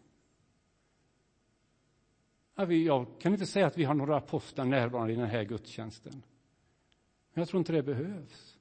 Jag 2.86 3.08
kan 3.20 3.34
inte 3.34 3.46
säga 3.46 3.68
att 3.68 3.78
vi 3.78 3.84
har 3.84 3.94
några 3.94 4.18
apostlar 4.18 4.66
närvarande 4.66 5.14
i 5.14 5.16
den 5.16 5.30
här 5.30 5.44
gudstjänsten. 5.44 6.24
Men 7.36 7.42
jag 7.42 7.50
tror 7.50 7.60
inte 7.60 7.74
det 7.74 7.84
behövs. 7.84 8.58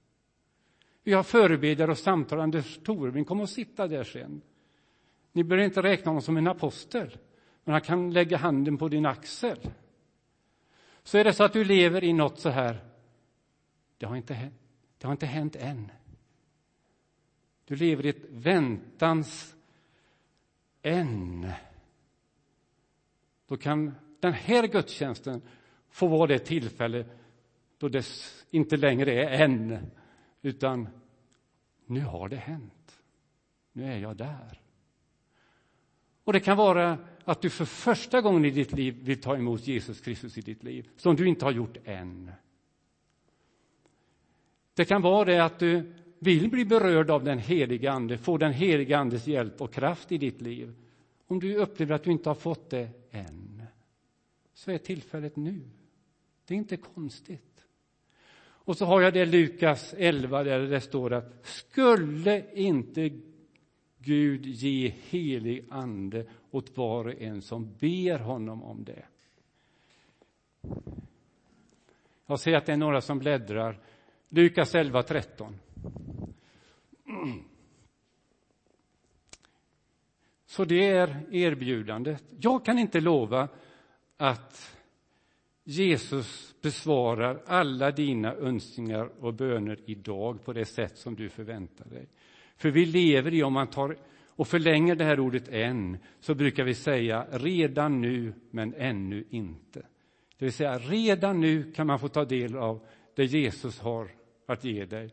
Vi 1.02 1.12
har 1.12 1.22
förebedjare 1.22 1.90
och 1.90 1.98
samtal. 1.98 2.40
Anders 2.40 2.78
Torving 2.84 3.24
kommer 3.24 3.42
att 3.42 3.50
sitta 3.50 3.88
där 3.88 4.04
sen. 4.04 4.42
Ni 5.32 5.44
behöver 5.44 5.64
inte 5.64 5.82
räkna 5.82 6.10
honom 6.10 6.22
som 6.22 6.36
en 6.36 6.46
apostel, 6.46 7.18
men 7.64 7.72
han 7.72 7.80
kan 7.80 8.12
lägga 8.12 8.36
handen 8.36 8.78
på 8.78 8.88
din 8.88 9.06
axel. 9.06 9.58
Så 11.02 11.18
är 11.18 11.24
det 11.24 11.32
så 11.32 11.44
att 11.44 11.52
du 11.52 11.64
lever 11.64 12.04
i 12.04 12.12
något 12.12 12.38
så 12.38 12.48
här, 12.48 12.84
det 13.98 14.06
har 14.06 14.16
inte 14.16 14.34
hänt, 14.34 14.54
det 14.98 15.06
har 15.06 15.12
inte 15.12 15.26
hänt 15.26 15.56
än. 15.56 15.92
Du 17.64 17.76
lever 17.76 18.06
i 18.06 18.08
ett 18.08 18.24
väntans 18.30 19.54
än. 20.82 21.50
Då 23.46 23.56
kan 23.56 23.94
den 24.20 24.32
här 24.32 24.66
gudstjänsten 24.66 25.42
få 25.88 26.06
vara 26.06 26.26
det 26.26 26.38
tillfälle 26.38 27.06
då 27.84 27.88
det 27.88 28.06
inte 28.50 28.76
längre 28.76 29.12
är 29.12 29.44
än, 29.44 29.78
utan 30.42 30.88
nu 31.86 32.00
har 32.00 32.28
det 32.28 32.36
hänt. 32.36 33.00
Nu 33.72 33.84
är 33.84 33.98
jag 33.98 34.16
där. 34.16 34.60
Och 36.24 36.32
det 36.32 36.40
kan 36.40 36.56
vara 36.56 36.98
att 37.24 37.42
du 37.42 37.50
för 37.50 37.64
första 37.64 38.20
gången 38.20 38.44
i 38.44 38.50
ditt 38.50 38.72
liv 38.72 38.98
vill 39.02 39.20
ta 39.20 39.36
emot 39.36 39.66
Jesus 39.66 40.00
Kristus 40.00 40.38
i 40.38 40.40
ditt 40.40 40.62
liv, 40.62 40.88
som 40.96 41.16
du 41.16 41.28
inte 41.28 41.44
har 41.44 41.52
gjort 41.52 41.76
än. 41.84 42.30
Det 44.74 44.84
kan 44.84 45.02
vara 45.02 45.24
det 45.24 45.44
att 45.44 45.58
du 45.58 45.94
vill 46.18 46.50
bli 46.50 46.64
berörd 46.64 47.10
av 47.10 47.24
den 47.24 47.38
heliga 47.38 47.92
Ande, 47.92 48.18
få 48.18 48.38
den 48.38 48.52
heliga 48.52 48.98
Andes 48.98 49.26
hjälp 49.26 49.60
och 49.60 49.72
kraft 49.72 50.12
i 50.12 50.18
ditt 50.18 50.40
liv. 50.40 50.74
Om 51.26 51.40
du 51.40 51.56
upplever 51.56 51.94
att 51.94 52.04
du 52.04 52.10
inte 52.10 52.30
har 52.30 52.34
fått 52.34 52.70
det 52.70 52.88
än, 53.10 53.62
så 54.54 54.70
är 54.70 54.78
tillfället 54.78 55.36
nu. 55.36 55.60
Det 56.46 56.54
är 56.54 56.58
inte 56.58 56.76
konstigt. 56.76 57.54
Och 58.64 58.76
så 58.76 58.84
har 58.84 59.00
jag 59.00 59.14
det 59.14 59.26
Lukas 59.26 59.94
11 59.98 60.42
där 60.42 60.60
det 60.60 60.80
står 60.80 61.12
att 61.12 61.46
skulle 61.46 62.52
inte 62.54 63.10
Gud 63.98 64.46
ge 64.46 64.88
helig 64.88 65.66
ande 65.70 66.26
åt 66.50 66.76
var 66.76 67.04
och 67.04 67.22
en 67.22 67.42
som 67.42 67.74
ber 67.80 68.18
honom 68.18 68.62
om 68.62 68.84
det. 68.84 69.04
Jag 72.26 72.40
ser 72.40 72.56
att 72.56 72.66
det 72.66 72.72
är 72.72 72.76
några 72.76 73.00
som 73.00 73.18
bläddrar. 73.18 73.80
Lukas 74.28 74.74
11, 74.74 75.02
13. 75.02 75.58
Så 80.46 80.64
det 80.64 80.90
är 80.90 81.34
erbjudandet. 81.34 82.24
Jag 82.40 82.64
kan 82.64 82.78
inte 82.78 83.00
lova 83.00 83.48
att 84.16 84.73
Jesus 85.64 86.54
besvarar 86.62 87.42
alla 87.46 87.90
dina 87.90 88.34
önskningar 88.34 89.24
och 89.24 89.34
böner 89.34 89.78
idag 89.86 90.44
på 90.44 90.52
det 90.52 90.64
sätt 90.64 90.98
som 90.98 91.14
du 91.14 91.28
förväntar 91.28 91.84
dig. 91.84 92.08
För 92.56 92.70
vi 92.70 92.86
lever 92.86 93.34
i, 93.34 93.42
om 93.42 93.52
man 93.52 93.66
tar 93.66 93.96
och 94.28 94.48
förlänger 94.48 94.94
det 94.94 95.04
här 95.04 95.20
ordet 95.20 95.48
än, 95.48 95.98
så 96.20 96.34
brukar 96.34 96.64
vi 96.64 96.74
säga 96.74 97.26
redan 97.30 98.00
nu, 98.00 98.32
men 98.50 98.74
ännu 98.74 99.24
inte. 99.30 99.80
Det 100.38 100.44
vill 100.44 100.52
säga, 100.52 100.78
redan 100.78 101.40
nu 101.40 101.72
kan 101.72 101.86
man 101.86 101.98
få 101.98 102.08
ta 102.08 102.24
del 102.24 102.56
av 102.56 102.86
det 103.14 103.24
Jesus 103.24 103.80
har 103.80 104.08
att 104.46 104.64
ge 104.64 104.84
dig, 104.84 105.10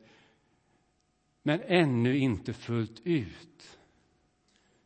men 1.44 1.62
ännu 1.62 2.18
inte 2.18 2.54
fullt 2.54 3.02
ut. 3.04 3.80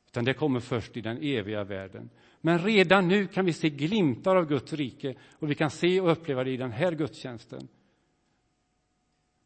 Utan 0.08 0.25
det 0.25 0.34
kommer 0.34 0.60
först 0.60 0.97
i 0.97 1.01
den 1.01 1.17
eviga 1.21 1.63
världen. 1.63 2.10
Men 2.45 2.60
redan 2.60 3.08
nu 3.08 3.27
kan 3.27 3.45
vi 3.45 3.53
se 3.53 3.69
glimtar 3.69 4.36
av 4.36 4.47
Guds 4.47 4.73
rike 4.73 5.15
och 5.39 5.51
vi 5.51 5.55
kan 5.55 5.69
se 5.69 6.01
och 6.01 6.12
uppleva 6.12 6.43
det 6.43 6.51
i 6.51 6.58
den 6.58 6.71
här 6.71 6.91
gudstjänsten. 6.91 7.67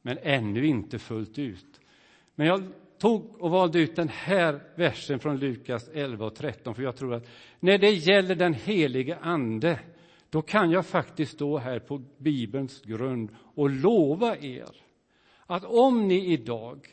Men 0.02 0.18
ännu 0.22 0.66
inte 0.66 1.00
fullt 1.00 1.40
ut. 1.40 1.80
Men 2.36 2.48
jag 2.48 2.64
tog 2.98 3.42
och 3.42 3.52
valde 3.52 3.80
ut 3.80 3.96
den 3.96 4.10
här 4.10 4.64
versen 4.76 5.20
från 5.20 5.38
Lukas 5.38 5.90
11 5.94 6.26
och 6.26 6.36
13, 6.36 6.76
för 6.76 6.84
jag 6.84 6.96
tror 6.96 7.14
att 7.14 7.30
när 7.60 7.78
det 7.78 7.92
gäller 7.92 8.36
den 8.36 8.54
helige 8.54 9.18
Ande, 9.18 9.80
då 10.30 10.42
kan 10.42 10.72
jag 10.72 10.86
faktiskt 10.86 11.32
stå 11.32 11.58
här 11.58 11.80
på 11.80 12.02
Bibelns 12.18 12.82
grund 12.82 13.30
och 13.56 13.70
lova 13.70 14.38
er 14.38 14.76
att 15.46 15.66
om 15.66 16.08
ni 16.08 16.34
idag 16.34 16.88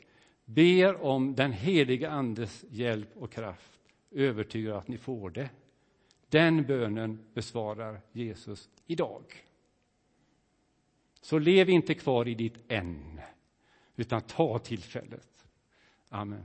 ber 0.44 1.02
om 1.02 1.34
den 1.34 1.52
helige 1.52 2.10
Andes 2.10 2.64
hjälp 2.70 3.16
och 3.16 3.32
kraft, 3.32 3.80
övertygar 4.10 4.74
att 4.74 4.88
ni 4.88 4.98
får 4.98 5.30
det. 5.30 5.50
Den 6.28 6.66
bönen 6.66 7.18
besvarar 7.34 8.00
Jesus 8.12 8.68
idag. 8.86 9.22
Så 11.20 11.38
lev 11.38 11.70
inte 11.70 11.94
kvar 11.94 12.28
i 12.28 12.34
ditt 12.34 12.58
än, 12.68 13.20
utan 13.96 14.20
ta 14.20 14.58
tillfället. 14.58 15.46
Amen. 16.08 16.44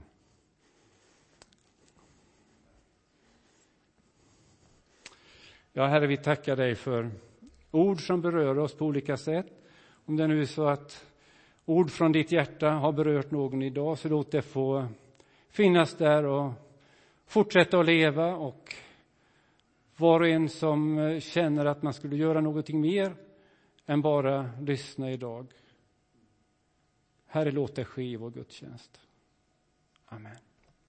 Ja, 5.72 5.86
Herre, 5.86 6.06
vi 6.06 6.16
tackar 6.16 6.56
dig 6.56 6.74
för 6.74 7.10
ord 7.70 8.06
som 8.06 8.20
berör 8.20 8.58
oss 8.58 8.74
på 8.74 8.86
olika 8.86 9.16
sätt. 9.16 9.46
Om 10.04 10.16
det 10.16 10.26
nu 10.26 10.40
är 10.40 10.46
så 10.46 10.66
att 10.66 11.06
ord 11.64 11.90
från 11.90 12.12
ditt 12.12 12.32
hjärta 12.32 12.70
har 12.70 12.92
berört 12.92 13.30
någon 13.30 13.62
idag, 13.62 13.98
så 13.98 14.08
låt 14.08 14.30
det 14.30 14.42
få 14.42 14.86
finnas 15.48 15.96
där 15.96 16.24
och 16.24 16.52
fortsätta 17.26 17.80
att 17.80 17.86
leva. 17.86 18.36
Och 18.36 18.74
var 19.96 20.20
och 20.20 20.28
en 20.28 20.48
som 20.48 20.98
eh, 20.98 21.20
känner 21.20 21.66
att 21.66 21.82
man 21.82 21.94
skulle 21.94 22.16
göra 22.16 22.40
någonting 22.40 22.80
mer 22.80 23.16
än 23.86 24.02
bara 24.02 24.50
lyssna 24.60 25.10
idag. 25.10 25.52
Herre, 27.26 27.50
låt 27.50 27.74
det 27.74 27.84
ske 27.84 28.02
i 28.02 28.16
vår 28.16 28.30
gudstjänst. 28.30 29.00
Amen. 30.04 30.51